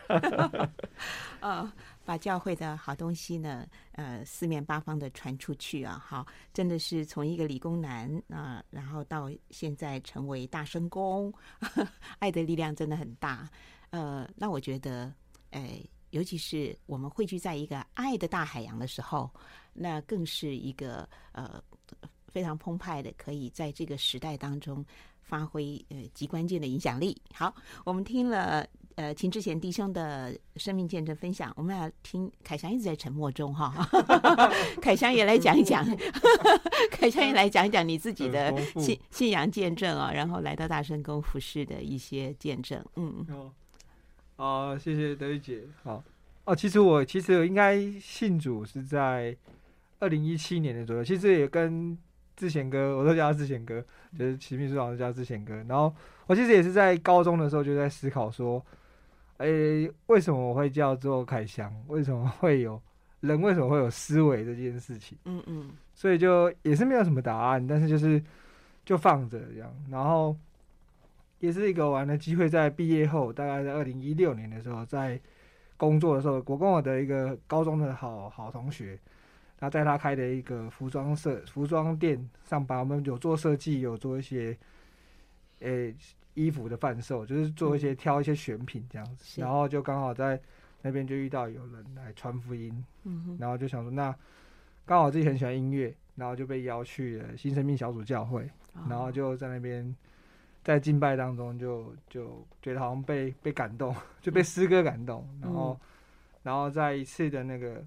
[1.40, 1.72] 啊。
[2.04, 11.32] 把教会的好东西呢，呃，四面八方的传出去啊，好，真的是从一个理工男啊、呃，然后到现在成为大声公，
[12.18, 13.48] 爱的力量真的很大。
[13.90, 15.14] 呃，那我觉得，
[15.50, 19.30] 哎、呃，尤其是我们汇聚在一个爱的大海洋的时候，
[19.72, 21.62] 那更是一个呃
[22.26, 24.84] 非常澎湃的，可以在这个时代当中
[25.22, 27.20] 发挥呃极关键的影响力。
[27.34, 27.54] 好，
[27.84, 28.66] 我们听了。
[28.94, 33.72] 呃，秦志贤弟兄的生命见证分享，我们要听凯翔一直在沉默中哈，
[34.82, 35.82] 凯翔也来讲一讲，
[36.92, 43.26] 凯翔也来讲一讲你自己的信信仰见证啊，然后来到大圣宫服饰的一些见证，嗯，
[44.36, 46.04] 好，啊，谢谢德玉姐，好，
[46.44, 49.34] 哦，其实我其实应该信主是在
[50.00, 51.96] 二零一七年的左右，其实也跟
[52.42, 53.80] 志贤哥，我都叫他志贤哥，
[54.18, 55.94] 就是齐秘书长叫志贤哥，然后
[56.26, 58.60] 我其实也是在高中的时候就在思考说。
[59.38, 61.72] 诶、欸，为什么我会叫做凯翔？
[61.88, 62.80] 为什么会有
[63.20, 63.40] 人？
[63.42, 65.18] 为什么会有思维这件事情？
[65.24, 68.22] 嗯嗯，所以就也是没有什么答案，但是就是
[68.84, 69.74] 就放着这样。
[69.90, 70.36] 然后
[71.40, 75.20] 也是一个玩的机会，在毕业后，大概在二零一六年的时候，在
[75.76, 78.96] 工作的时候，我跟我的一个高中的好好同学，
[79.62, 84.58] 他在他开的一个服装设服装店上班，我们有做设计，有做一些
[85.60, 85.90] 诶。
[85.90, 85.96] 欸
[86.34, 90.40] 衣服的贩售，就是做一些挑一些选品这样子，嗯、然后就刚好在
[90.80, 94.16] 那边就遇到有人来传福音，嗯、然后就想说，那
[94.86, 99.94] 刚好自己很喜欢音乐，然后就被邀去了新生命小组教会，哦、然后就在那边
[100.64, 105.80] 在敬拜当中就就觉得好像被被感动， 就被诗歌感动，嗯、然后
[106.44, 107.84] 然后在一次的那个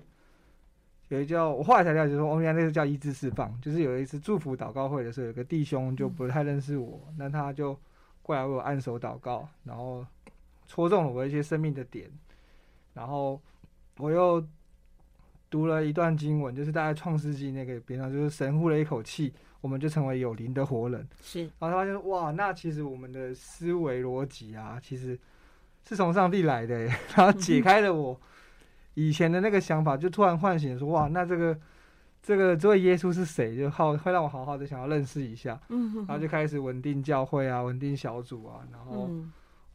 [1.10, 7.78] 有一叫我后来才了解说，哦，原来那个叫医治释放，就是有一次祝福祷告会的时候，有个弟兄就不太认识我，嗯、那他就。
[8.26, 10.04] 过来为我按手祷告，然后
[10.66, 12.10] 戳中了我一些生命的点，
[12.96, 13.40] 然后
[13.98, 14.44] 我又
[15.48, 19.32] 读了一段经文，就是大概创世纪那个边上，就是神呼了一口气，
[19.62, 21.08] 我们就成为有灵的活人。
[21.22, 25.16] 是，然后他发现哇，那其实我们的思维逻辑啊，其实
[25.88, 26.80] 是从上帝来的，
[27.16, 28.20] 然后解开了我
[28.96, 31.58] 以前的那个想法，就突然唤醒说哇，那这个。
[32.28, 33.56] 这个这位耶稣是谁？
[33.56, 39.08] 就好会让我好好的想要认识一下，嗯、哼哼然后就开始稳定教会啊，稳定小组啊，然后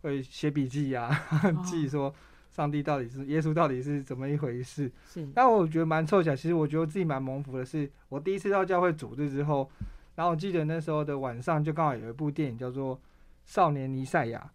[0.02, 2.12] 会写笔记啊，嗯、 记说
[2.50, 4.90] 上帝到底是耶稣到底是怎么一回事。
[5.06, 9.70] 是，但我觉得蛮凑巧，其实我觉得我自己蛮蒙福的是，我第一次到教会组织之后，
[10.16, 12.96] 然后我记得那时候的晚上就刚好有一部电影叫做
[13.46, 14.50] 《少年尼赛亚》，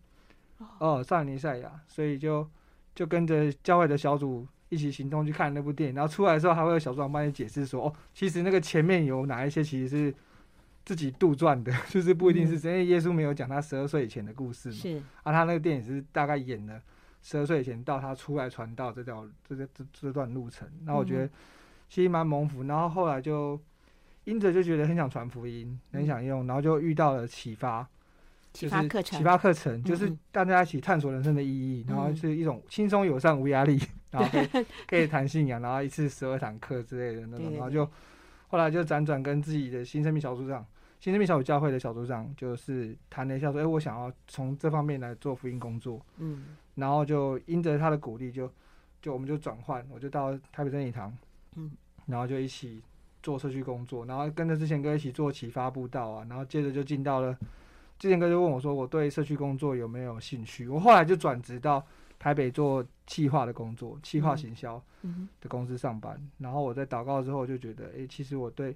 [0.79, 2.45] 哦，少年尼赛亚，所以就
[2.93, 10.13] 就跟着教会的小组一起行动去看那部电影，然后出来的时候还会有小组长帮你解释说，哦，其实那个前面有哪一些其实是
[10.83, 14.97] 自己杜撰的， 就是不一定是真，因为耶稣没有讲他十二岁以前的故事嘛，是。
[15.23, 16.81] 啊，他那个电影是大概演了
[17.21, 21.29] 十二岁以前到他出来传道这条这个这这段路程，那我觉得
[21.89, 23.59] 其实蛮蒙福，然后后来就
[24.23, 27.87] 因着就觉得很想传福音，很想用，然后就遇到了启发。
[28.53, 33.77] 启发课程，启发课程就是大家一起探索人生的意义，嗯、然后是一种轻松友善、无压力，
[34.15, 37.85] 然后可以可以谈信仰，然后一次十二堂课之类的那种，然后就
[38.47, 40.65] 后来就辗转跟自己的新生命小组长、
[40.99, 48.49] 新生命小组教会的小组长，就是谈了一下，说：“哎，我想要从这方面来做福音工作。”嗯，然后就因着他的鼓励，就
[49.01, 51.15] 就我们就转换，我就到台北真理堂，
[51.55, 51.71] 嗯，
[52.05, 52.81] 然后就一起
[53.21, 57.37] 做社区工作，然后跟着之前哥一起做启发布道啊，然后接着就进到了。
[57.97, 61.81] 之前哥就问我说：“我对社区工作有没有兴趣？”我后来就转职到
[62.19, 64.81] 台北做企划的工作，企划行销
[65.41, 66.19] 的公司上班。
[66.37, 68.75] 然后我在祷告之后就觉得，哎，其实我对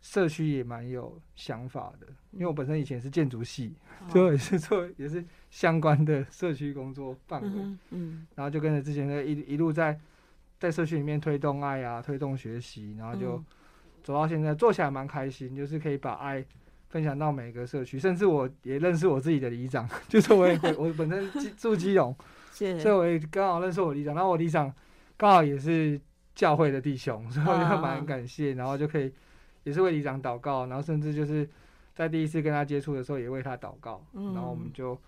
[0.00, 3.74] 社区也蛮有想法的，因为我本身以前是建筑系，
[4.12, 7.48] 就也是做也是相关的社区工作范围。
[7.90, 9.98] 嗯，然后就跟着之前的一一路在
[10.58, 13.42] 在社区里面推动爱啊，推动学习，然后就
[14.02, 16.44] 走到现在，做起来蛮开心，就是可以把爱。
[16.90, 22.14] 分享到每个社区，甚至我也认识我自己的里长， 就是我也我本身住基隆，
[22.78, 24.14] 所以我也刚好认识我里长。
[24.14, 24.72] 然后我里长
[25.16, 26.00] 刚好也是
[26.34, 28.54] 教会的弟兄，所以我就蛮感谢。
[28.54, 29.12] 然后就可以
[29.64, 31.48] 也是为里长祷告，然后甚至就是
[31.94, 34.04] 在第一次跟他接触的时候也为他祷告。
[34.12, 34.98] 然后我们就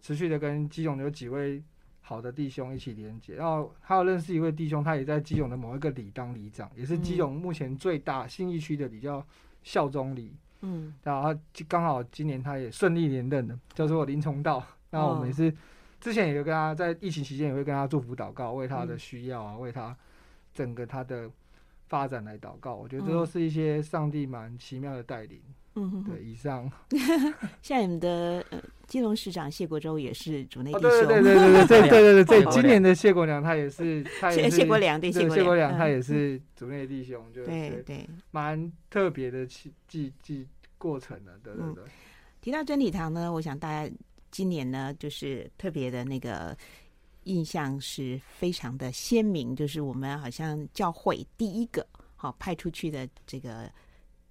[0.00, 1.62] 持续的跟基隆有几位
[2.02, 3.34] 好的弟兄一起连接。
[3.34, 9.24] 然后还有认识一位弟兄，他也在基隆的某一个里当里长，也是基隆目前最大信义区的里，叫
[9.62, 10.34] 孝忠里。
[10.62, 11.34] 嗯，然后
[11.66, 14.62] 刚好今年他也顺利连任了，叫做林崇道。
[14.90, 15.54] 那我们也是
[16.00, 19.96] 之前也有跟他在疫情期间也会跟他祝福祷告，为他的需要啊，为他
[20.52, 21.30] 整个他的
[21.88, 22.74] 发展来祷告。
[22.74, 25.40] 我觉得这都是一些上帝蛮奇妙的带领。
[25.76, 26.68] 嗯，对，以上。
[27.62, 30.82] 像你们的呃，基隆市长谢国洲也是主内弟兄。
[30.82, 41.84] 对对对对对对对对对，今年的谢国良他也是，他也是谢国良对谢国良他也是主内弟兄，就对对，蛮特别的记记记过程的，对对对。
[42.40, 43.94] 提到真理堂呢，我想大家
[44.30, 46.56] 今年呢，就是特别的那个
[47.24, 53.70] 印象是非常的鲜明，就是我们好像教会第一个好派出去的这个。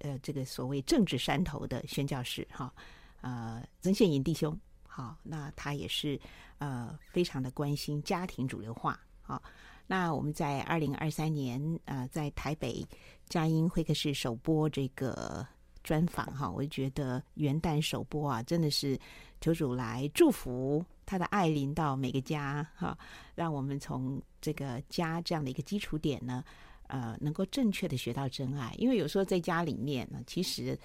[0.02, 2.72] 呃，这个所谓政治山头的宣教士哈，
[3.20, 6.18] 呃，曾宪银弟兄，好，那他也是
[6.56, 9.42] 呃非常的关心家庭主流化，好，
[9.86, 12.82] 那我们在二零二三年呃在台北
[13.28, 15.46] 佳音会客室首播这个
[15.84, 18.98] 专访哈，我就觉得元旦首播啊，真的是
[19.40, 22.96] 求主来祝福他的爱临到每个家哈，
[23.34, 26.44] 让我们从这个家这样的一个基础点呢。
[26.92, 30.76] 呃，能够正确的学到真爱，因为有时候在家里面呢，其实，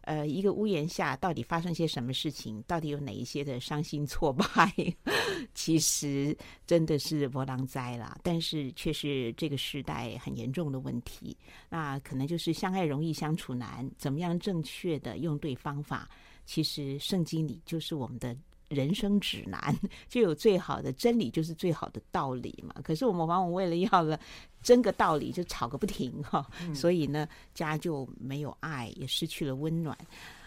[0.00, 4.44] 呃，一个屋檐下到底发生些什么事情，到底有哪一些的伤心挫败，
[5.54, 6.36] 其实
[6.66, 8.18] 真的是波浪灾啦。
[8.24, 11.36] 但是却是这个时代很严重的问题。
[11.68, 16.10] 那可能就是相爱容易相处难，怎么样正确的用对方法？
[16.44, 18.36] 其实圣经里就是我们的。
[18.68, 19.78] 人生指南
[20.08, 22.74] 就有最好的真理，就是最好的道理嘛。
[22.82, 24.18] 可是我们往往为了要了
[24.62, 26.50] 争个道理，就吵个不停哈。
[26.74, 29.94] 所以呢，家就没有爱，也失去了温暖。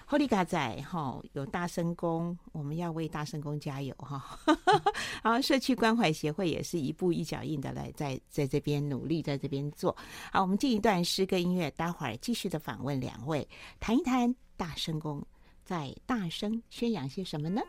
[0.07, 4.39] 后利嘎仔哈，有大声公，我们要为大声公加油哈。
[5.21, 9.95] 然后社区关怀协会也是一步一脚印的来在在这边努力，在这边做。
[10.33, 13.47] 好，我们进一段诗歌音乐，待会儿继续的访问两位，
[13.79, 15.23] 谈一谈大声公
[15.66, 17.59] 在大声宣扬些什么呢？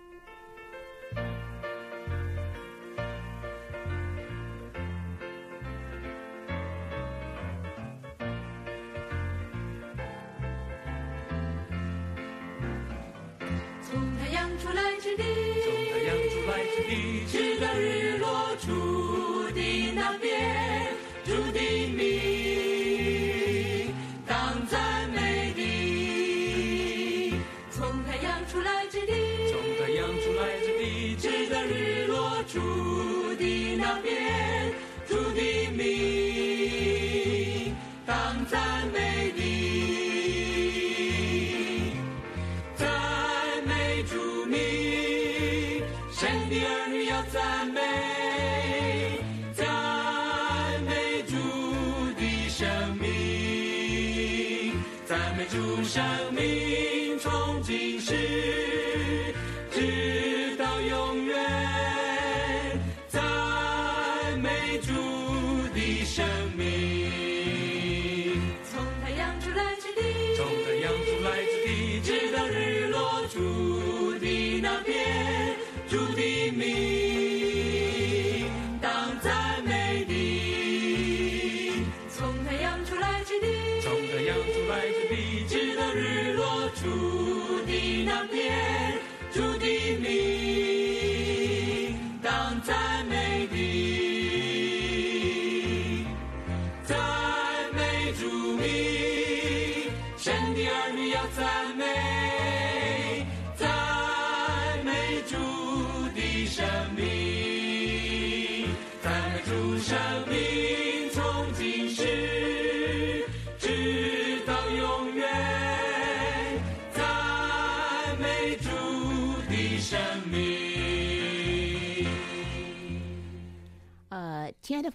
[13.80, 15.22] 从太阳出来之地，
[15.64, 18.05] 从太阳出来之地，直到日
[55.86, 56.85] show me.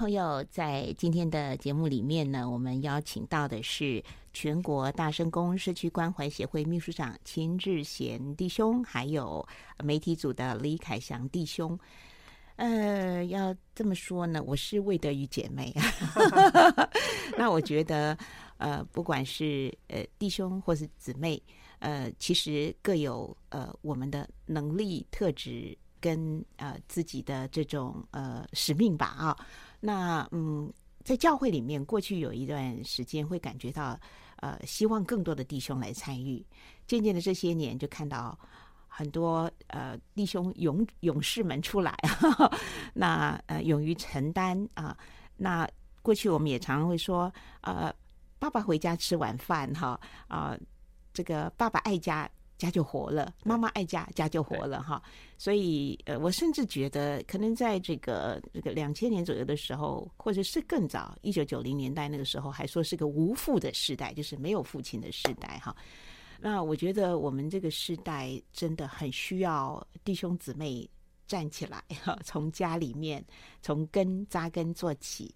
[0.02, 9.47] 朋友，在今天的节目里面呢，我们邀请到的是全国大声公社区关怀协会秘书长秦志贤弟兄，还有
[9.84, 11.78] 媒体组的李凯祥弟兄。
[12.56, 16.89] 呃，要这么说呢，我是魏德瑜姐妹啊。
[17.38, 18.18] 那我觉得，
[18.58, 21.39] 呃，不管是呃弟兄或是姊妹，
[21.78, 25.78] 呃，其实各有呃我们的能力特质。
[26.04, 29.38] 跟呃自己的这种呃使命吧啊，
[29.82, 30.71] 那嗯，
[31.03, 33.99] 在教会里面，过去有一段时间会感觉到
[34.38, 36.45] 呃，希望更多的弟兄来参与。
[36.88, 38.38] 渐渐的这些年，就看到
[38.88, 42.51] 很多呃弟兄勇勇士们出来，呵 呵
[42.93, 44.95] 那呃勇于承担啊。
[45.36, 45.67] 那
[46.01, 47.93] 过去我们也常常会说，呃，
[48.39, 50.55] 爸爸回家吃晚饭哈啊，
[51.11, 52.29] 这个爸爸爱家。
[52.62, 55.01] 家就活了，妈妈爱家，家就活了哈。
[55.36, 65.76] 所以，呃，我甚至觉得，可能在这个这个两千年左右的时候，或者是更早，一九九零年代那个时候，还说是个无父的时代，就是没有父亲的时代哈。
[66.39, 70.88] 那我觉得我们这个时代真的很需要弟兄姊妹
[71.26, 73.26] 站起来哈， 从家里面
[73.64, 75.34] 从根扎根做起。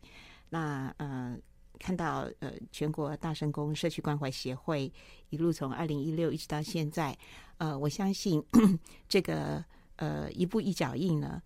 [0.48, 1.34] 那嗯。
[1.34, 1.40] 呃
[1.80, 4.92] 看到呃，全国大神工社区关怀协会
[5.30, 7.18] 一路从二零一六一直到现在，
[7.58, 8.44] 呃，我相信
[9.08, 9.64] 这个
[9.96, 11.42] 呃一步一脚印呢，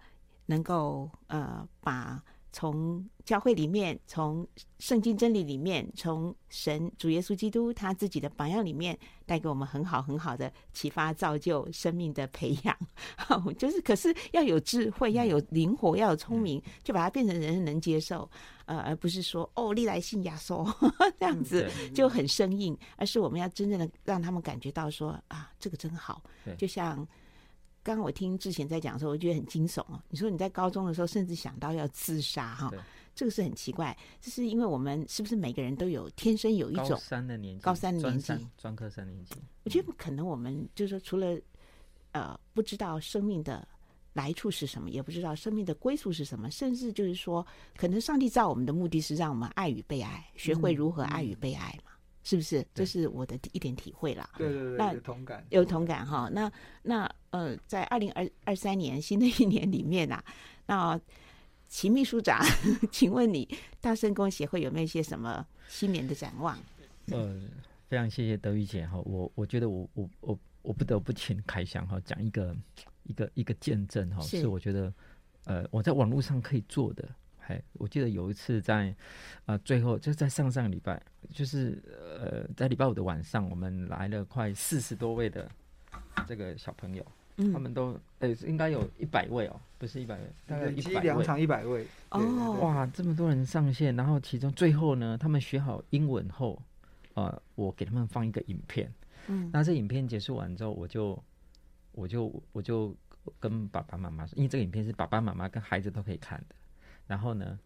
[0.45, 2.23] 能够呃把。
[2.51, 4.47] 从教会里面，从
[4.79, 12.75] 圣经真理里面，从神主耶稣基督他自己的榜样里面，带给我们很好很好的启发、造就、生命的培养。
[13.57, 18.29] 就是，可是要有智慧，要有灵活，要有聪明，就把它变成人人能接受。
[18.65, 20.67] 呃，而不是说哦，历来信亚说
[21.19, 26.23] 这样子就很生硬，而是我们要真正的让他们感觉到说啊，这个真好。
[26.57, 27.07] 就像。
[27.81, 30.01] 刚刚我听之前在讲的时候，我觉得很惊悚哦。
[30.09, 32.71] 你说你在高中的时候，甚至想到要自杀哈，
[33.15, 33.97] 这个是很奇怪。
[34.21, 39.35] 这是因为我们是不是每个人都有天生有一种高三的年纪，高三的年纪，专科三年级。
[39.63, 41.39] 我觉得可能我们就是说，除了
[42.11, 43.67] 呃不知道生命的
[44.13, 47.45] 来处是什么，也不知道生命的归宿是什么，甚至就是说，
[47.77, 51.88] 可能上帝造我们的目的是让我们爱与被爱，学会如何爱与被爱嘛。
[52.23, 52.65] 是不是？
[52.73, 54.29] 这是我的一点体会啦。
[54.37, 56.29] 对对对，那有同感，有同感哈。
[56.31, 56.51] 那
[56.83, 60.23] 那呃，在二零二二三年新的一年里面啊，
[60.67, 60.99] 那
[61.67, 62.39] 秦秘书长，
[62.91, 63.47] 请问你
[63.79, 66.57] 大圣公协会有没有一些什么新年的展望？
[67.11, 67.41] 呃，
[67.87, 68.99] 非常谢谢德玉姐哈。
[68.99, 72.55] 我我觉得我我我我不得不请凯翔哈讲一个
[73.03, 74.93] 一个一个见证哈，是我觉得
[75.45, 77.07] 呃我在网络上可以做的。
[77.49, 78.95] 哎，我记得有一次在，
[79.47, 81.01] 呃，最后就在上上礼拜，
[81.33, 81.81] 就是
[82.19, 85.49] 呃，在礼拜五的晚上，我们来了快四十多位的
[86.27, 87.03] 这个小朋友，
[87.37, 96.61] 嗯、他们都呃、欸，应该有一百位哦，不是一百位，大概一百位，两场一百位哦，哇，这么多人上线，然后其中最后呢，他们学好英文后，
[97.15, 98.93] 呃，我给他们放一个影片，
[99.25, 101.23] 嗯，那这影片结束完之后，我就
[101.93, 102.95] 我就我就
[103.39, 106.55] 跟爸爸妈妈说，因为这个影片是爸爸妈妈跟孩子都可以看的。
[107.09, 107.57] 然后呢，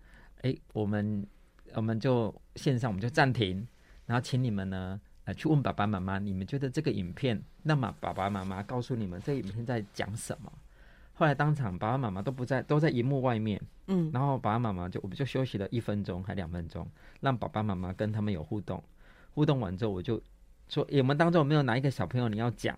[0.42, 1.28] 哎，我们
[1.74, 3.68] 我们就线上我们就暂停，
[4.06, 10.50] 然后请你们呢，呃，去问爸爸妈妈，你们觉得这个影片，那么爸爸妈妈告诉你们这个影片在讲什么？
[11.16, 16.88] 后来当场爸爸妈妈都不在，都在荧幕外面，嗯，然后爸爸妈妈就我们就休息了一分钟还两分钟，
[17.20, 18.82] 让爸爸妈妈跟他们有互动，
[19.36, 20.22] 互动完之后我就
[20.70, 22.78] 说，我们当中有没有哪一个小朋友你要讲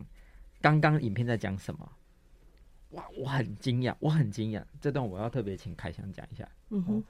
[0.62, 1.90] 刚刚影片在讲什么？
[2.96, 4.64] 哇，我很惊讶，我很惊讶。
[4.82, 6.48] 这段我要特别请凯翔讲一下。
[6.70, 7.04] 嗯哼，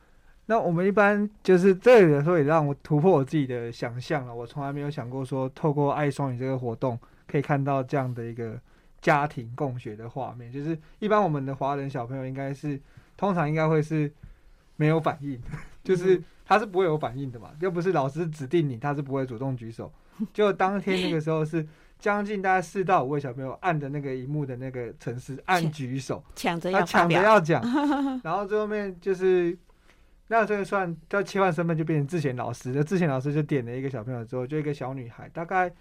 [0.47, 4.33] 那我们一般就是这里有时候也让我突破我自己的想象了。
[4.33, 8.59] 我从来没有想过说，透过爱双语这个活动，可以看到这样的一个
[8.99, 10.51] 家庭共学的画面。
[10.51, 12.79] 就是一般我们的华人小朋友应该是，
[13.15, 14.11] 通常应该会是
[14.75, 15.39] 没有反应，
[15.83, 19.91] 就是他是不会有反应的嘛，又不是老师指定你，他是不会主动举手。
[20.34, 21.66] 就当天那个时候是
[21.99, 27.61] 将近大概四到五位小朋友按着那个荧幕的那个城市按举手，抢着要抢着要讲，
[28.24, 29.57] 然后最后面就是
[30.28, 35.72] 那这个算叫切换身份就变成志贤老师，那志贤老师就点了一个小朋友之后，就一个小女孩，大概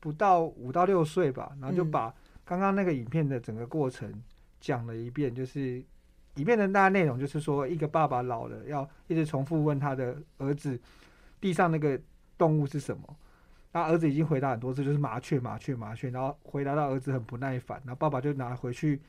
[0.00, 2.12] 不到五到六岁吧，然后就把
[2.44, 4.12] 刚刚那个影片的整个过程
[4.60, 5.82] 讲了一遍，就是。
[6.34, 10.76] 里面的大内容就是说，一个爸爸老了，要一直重复问他的儿子，
[11.40, 11.96] 地上那个
[12.36, 13.16] 动物是什么？
[13.74, 16.08] 那儿子已经回答很多次，就是麻雀，麻雀，麻雀。
[16.08, 19.00] 然后回答到儿子很不耐烦，然后爸爸就拿回去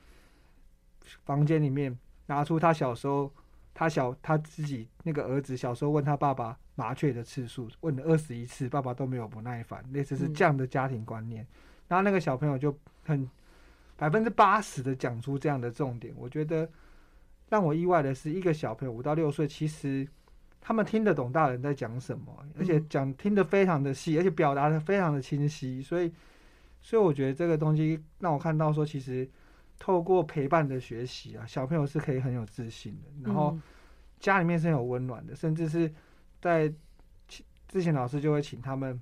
[1.24, 1.96] 房间里面，
[2.26, 3.32] 拿出他小时候，
[3.72, 11.46] 他小他自己那个儿子小时候问他爸爸麻雀的次数，问了二十一次，爸爸都没有不耐烦，类似是这样的家庭观念。
[11.88, 13.30] 然后那个小朋友就很
[13.96, 16.68] 百分之八十的讲出这样的重点，我觉得。
[17.48, 20.04] 让我意外的是，一个小朋友五到六岁，其实
[20.60, 25.80] 他们听得懂大人在讲什么，而且讲听得非常的细，而且表达的非常的清晰。
[25.80, 26.12] 所以，
[26.82, 29.28] 所以我觉得这个东西让我看到说，其实
[29.78, 33.56] 透过陪伴的学习啊，小朋友是可以很有自信的，然后
[34.18, 35.92] 家里面是很有温暖的，甚至是
[36.40, 36.72] 在
[37.68, 39.00] 之前老师就会请他们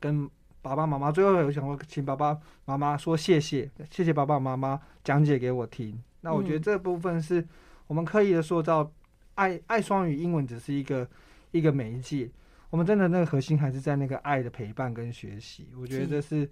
[0.00, 0.28] 跟
[0.62, 6.00] 爸爸妈妈，最后有想过请爸爸妈妈说谢谢，谢谢爸爸妈妈讲解给我听。
[6.20, 7.46] 那我觉得这部分是
[7.86, 8.90] 我们刻意的塑造
[9.38, 11.08] 爱爱双语，英文只是一个
[11.52, 12.28] 一个媒介，
[12.70, 15.68] 我们真的那个核心还是在那个爱的陪伴跟学习。
[15.80, 16.48] 我觉得这是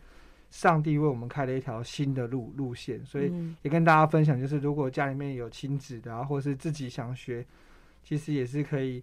[0.51, 3.33] 上帝为我们开了一条新的路路线，所以
[3.63, 7.45] 也跟大家分享，就是如果家里面有亲子的啊，或是自己想学，
[8.05, 9.03] 其实也是可以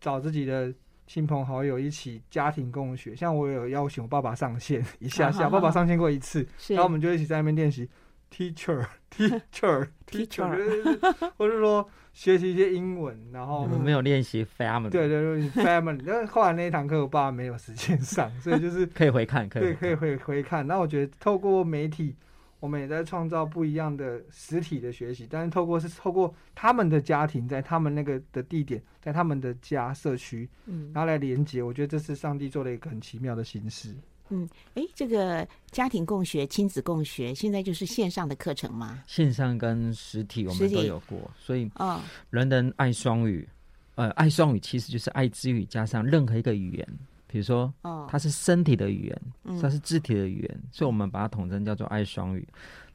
[0.00, 0.74] 找自己的
[1.06, 3.14] 亲朋好友一起家庭共学。
[3.14, 7.88] 像我有邀请我爸爸上线一下下，爸爸上线过一次，然后我们就一起在那边练习。
[8.30, 10.50] Teacher, teacher, teacher，
[11.36, 15.98] 或者说学习一些英文，然后我们没有练习 family，对对对，family。
[16.00, 20.66] 因为后来那一堂课我爸没有时间上，所以就是 可以回看，可以对，可以回回看。
[20.66, 22.14] 那我觉得透过媒体，
[22.60, 31.62] 我们也在创造不一样的实体的学习，但是透过是透过他们的家庭，在他们那个的地点，在他们的家社区，嗯，然后来连接。
[31.62, 33.94] 我觉得这是上帝做了一个很奇妙的形式。
[34.30, 39.02] 嗯，哎，这个家庭共学、亲子共学，现在就是线上的课程吗？
[39.06, 42.00] 线上跟实体我们都有过，所以哦，
[42.30, 43.48] 人人爱双语，
[43.94, 46.88] 呃，爱双语其实就是爱之语加上任何一个语言，
[47.26, 52.46] 比如说，哦，它是身体的语言，它是肢体的语言，嗯，所以我们把它统称叫做爱双语。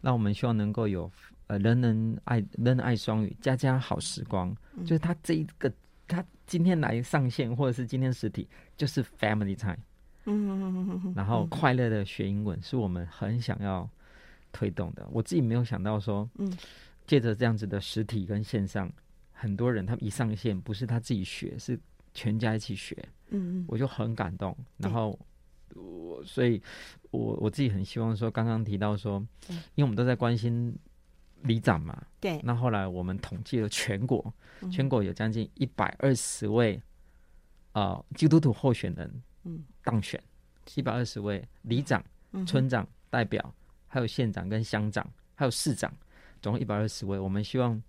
[0.01, 1.09] 那我们希望能够有
[1.47, 5.71] 呃，人人爱人人爱双语，家家好时光，就是他这一个
[6.07, 9.77] 他今天来上线或者是今天实体，就是 family time。
[10.26, 13.89] 嗯，然后快乐的学英文是我们很想要
[14.51, 15.05] 推动的。
[15.11, 16.57] 我自己没有想到说，嗯，
[17.05, 18.89] 借着这样子的实体跟线上，
[19.32, 21.78] 很多人他们一上线，不是他自己学，是
[22.13, 22.97] 全家一起学。
[23.32, 24.55] 嗯，我就很感动。
[24.78, 25.19] 然后
[25.74, 26.61] 我，所以
[27.11, 29.19] 我我自己很希望说，刚刚提到说，
[29.76, 30.74] 因为我们都在关心
[31.41, 32.39] 里长嘛，对。
[32.43, 34.34] 那后来我们统计了全国，
[34.71, 36.82] 全国有将近一百二十位
[37.74, 39.21] 啊基督徒候选人。
[39.43, 40.21] 嗯，当选
[40.65, 42.03] 七百二十位里长、
[42.45, 43.53] 村长代表，
[43.87, 45.91] 还有县长跟乡长，还有市长，
[46.41, 47.19] 总共一百二十位。
[47.19, 47.81] 我们希望，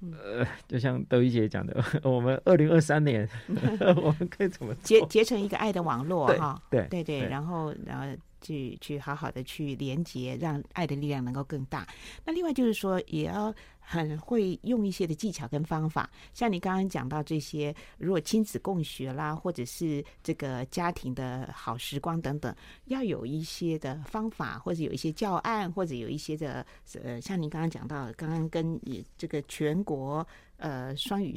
[0.00, 3.28] 呃，就像德一姐讲的， 我们二零二三年，
[3.96, 6.62] 我们可以怎么结结成一个爱的网络哈？
[6.70, 11.86] 对对对，然后然后去去好好的去连接，让爱的力量能够更大。
[12.24, 13.54] 那另外就是说，也要。
[13.88, 22.52] 很会用一些的技巧跟方法，像你刚刚讲到这些，如果亲子共学啦，或者是这个家庭的好时光等等，
[22.86, 26.66] 要有一些的方法，或者有一些教案，或者有一些的
[27.00, 28.76] 呃，像您刚刚讲到，刚刚跟
[29.16, 30.26] 这个全国
[30.58, 31.34] 呃双语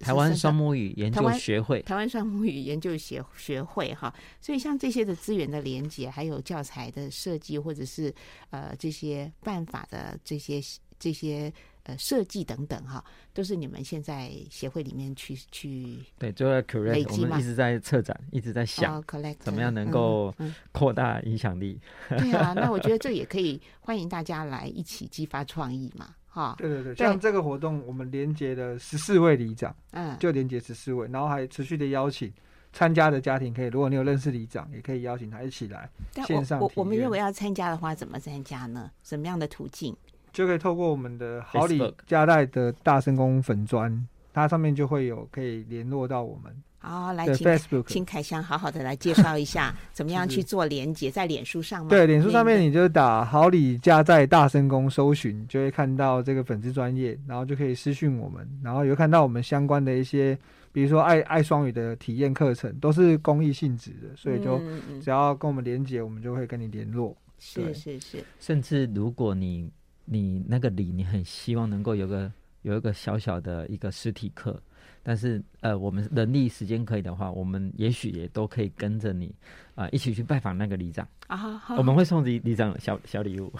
[0.00, 8.14] 台湾双母语研究学会，台湾双母语研究学学会哈，所以像这些的资源的连接，还有教材的设计，或者是
[8.50, 10.60] 呃这些办法的这些
[10.98, 11.52] 这些。
[11.84, 20.32] 呃，设计等等哈，都是你们现在协会里面去去对，就在 correct，我们一直在策展，一直在想，oh, collect, 怎么样能够
[20.72, 21.80] 扩大影响力。
[22.10, 26.54] 嗯嗯、对啊，那我觉得这也可以 欢迎大家来一起激发创意嘛，哈。
[26.58, 32.32] 对对对，像这个活动，我们连接了十四位里长，嗯，就连接十四位，然后还持续的邀请
[32.72, 35.90] 参加的家庭，可以，如果你有认识里长，也可以邀请他一起来
[36.26, 36.60] 线上。
[36.60, 38.90] 我我们如果要参加的话，怎么参加呢？
[39.02, 39.94] 什么样的途径？
[40.32, 46.54] 就可以透过我们的好礼加代的大声公粉砖它上面就会有可以联络到我们。
[46.82, 51.90] 好，来，请 Facebook 请凯翔好好的来介绍一下， 怎么样去做连接，在脸书上吗？
[51.90, 60.36] 对，脸书上面你就打“好礼加在大声公”搜寻，就会看到这个粉丝专业，然后就可以私讯我们，然后有看到我们相关的一些，
[60.72, 64.58] 比如说爱爱双语的体验课程，都是公益性质的，所以就
[65.02, 67.14] 只要跟我们连接，我们就会跟你联络。
[67.38, 69.70] 是是是，甚至如果你
[70.06, 74.58] 你那个礼，你很希望能够有个有一个小小的一个实体课。
[75.02, 79.34] 但是，呃，我们能力时间可以的话，我们也许也都可以跟着你，
[79.74, 81.36] 啊、呃，一起去拜访那个里长啊。
[81.36, 83.52] 好，我们会送里里长小小礼物。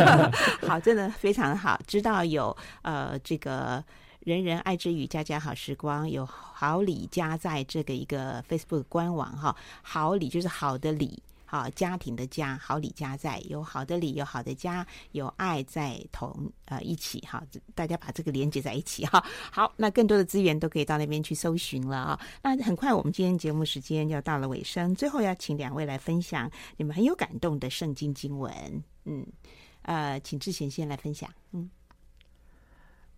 [0.66, 1.78] 好，真的非常好。
[1.86, 3.84] 知道有呃这个
[4.20, 11.22] 人人爱之语家家好时光有好礼加在这个一个 Facebook 官网哈，好礼就是好的礼。
[11.50, 17.42] 好，家庭的家，好礼家在，有好的礼，有好的家，有爱在同呃一起哈，
[17.74, 19.24] 大家把这个连接在一起哈。
[19.50, 22.20] 好，那更多的资源都可以到那边去搜寻了啊。
[22.42, 28.52] 那很快，我们今天节目时间要到了尾声，最后要请两位来分享你们很有感动的圣经经文。
[29.06, 29.26] 嗯，
[29.84, 31.32] 呃，请志贤先来分享。
[31.52, 31.70] 嗯，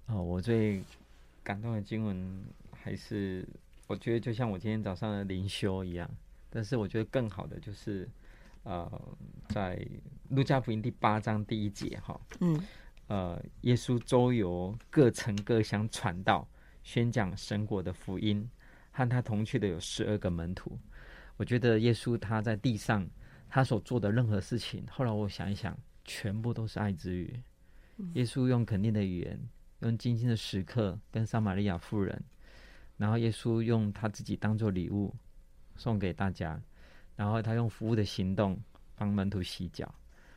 [0.07, 0.81] 哦，我最
[1.43, 2.45] 感动的经文
[2.81, 3.45] 还是
[3.89, 6.09] 我觉得就像我今天早上的灵修一样，
[6.49, 8.09] 但是我觉得更好的就是。
[8.62, 9.16] 呃，
[9.48, 9.84] 在
[10.28, 12.62] 路加福音第八章第一节，哈，嗯，
[13.06, 16.46] 呃，耶稣周游各城各乡传道，
[16.82, 18.48] 宣讲神国的福音，
[18.90, 20.78] 和他同去的有十二个门徒。
[21.36, 23.08] 我觉得耶稣他在地上
[23.48, 27.42] 他所做的任何事情，后来我想一想，全部都是爱之语。
[28.12, 29.40] 耶稣用肯定的语言，
[29.80, 32.22] 用精心的时刻跟撒玛利亚妇人，
[32.98, 35.14] 然后耶稣用他自己当做礼物
[35.76, 36.61] 送给大家。
[37.21, 38.59] 然后他用服务的行动
[38.97, 39.95] 帮门徒洗脚，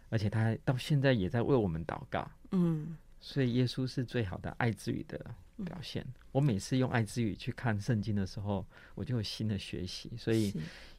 [0.09, 2.29] 而且他到现在也在为我们祷告。
[2.51, 5.17] 嗯，所以耶稣是最好的爱之语的
[5.63, 6.03] 表现。
[6.03, 8.65] 嗯、我每次用爱之语去看圣经的时候，
[8.95, 10.11] 我就有新的学习。
[10.17, 10.53] 所以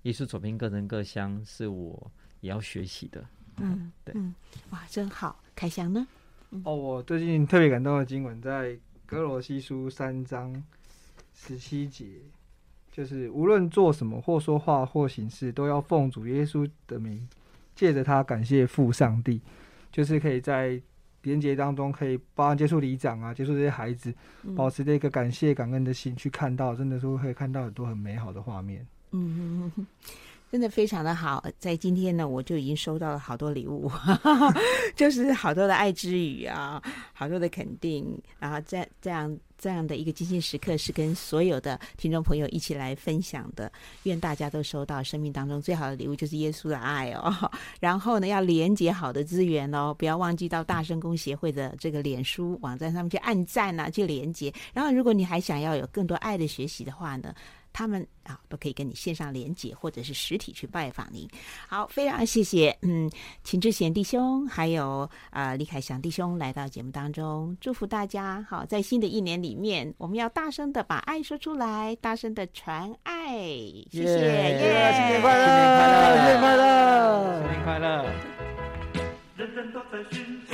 [0.05, 2.11] 耶稣左边各人各乡，是我
[2.41, 3.23] 也要学习的。
[3.59, 4.35] 嗯，对嗯，
[4.71, 5.39] 哇，真好。
[5.55, 6.07] 凯翔呢？
[6.65, 8.75] 哦，我最近特别感动的经文在
[9.05, 10.65] 哥罗西书三章
[11.35, 12.07] 十七节。
[12.95, 17.29] 就是无论做什么，或说话，或行事，都要奉主耶稣的名，
[17.75, 19.41] 借着他感谢父上帝。
[19.91, 20.81] 就是可以在
[21.23, 24.15] 连结当中，可以包含接触里长啊，接触这些孩子，
[24.55, 28.87] 保持这个感谢感恩的心，去看到，真的是会看到很多很美好的画面。
[30.51, 33.91] 真的非常的好，在今天呢，我就已经收到了好多礼物，
[34.95, 36.81] 就是好多的爱之语啊，
[37.13, 43.73] 好多的肯定，然后这这样这样的一个精心时刻，是跟所有的听众朋友一起来分享的。
[44.05, 47.51] 愿大家都收到生命当中最好的礼物，就是耶稣的爱哦。
[47.81, 54.55] 然后呢，要连接好的资源哦，不要忘记到大声公协会的这个脸书网站上面去按赞啊，去连接。
[54.73, 57.35] 然后，如果你还想要有更多爱的学习的话呢，
[57.75, 61.29] 他们啊都可以跟你线上连接，或者是实体去拜访您。
[61.69, 63.11] 好，非常谢谢，嗯，
[63.43, 68.47] 秦志贤弟兄，还有啊李凯祥弟兄来到节目当中，祝福大家。
[68.49, 73.35] 好，在新的一年里面，我们要大声的把爱说出来，大声的传爱。
[73.91, 74.93] 谢谢，耶！
[74.95, 75.45] 新年快乐，
[76.15, 78.05] 新年快乐，新年快乐。
[79.37, 80.54] 人人都在寻求，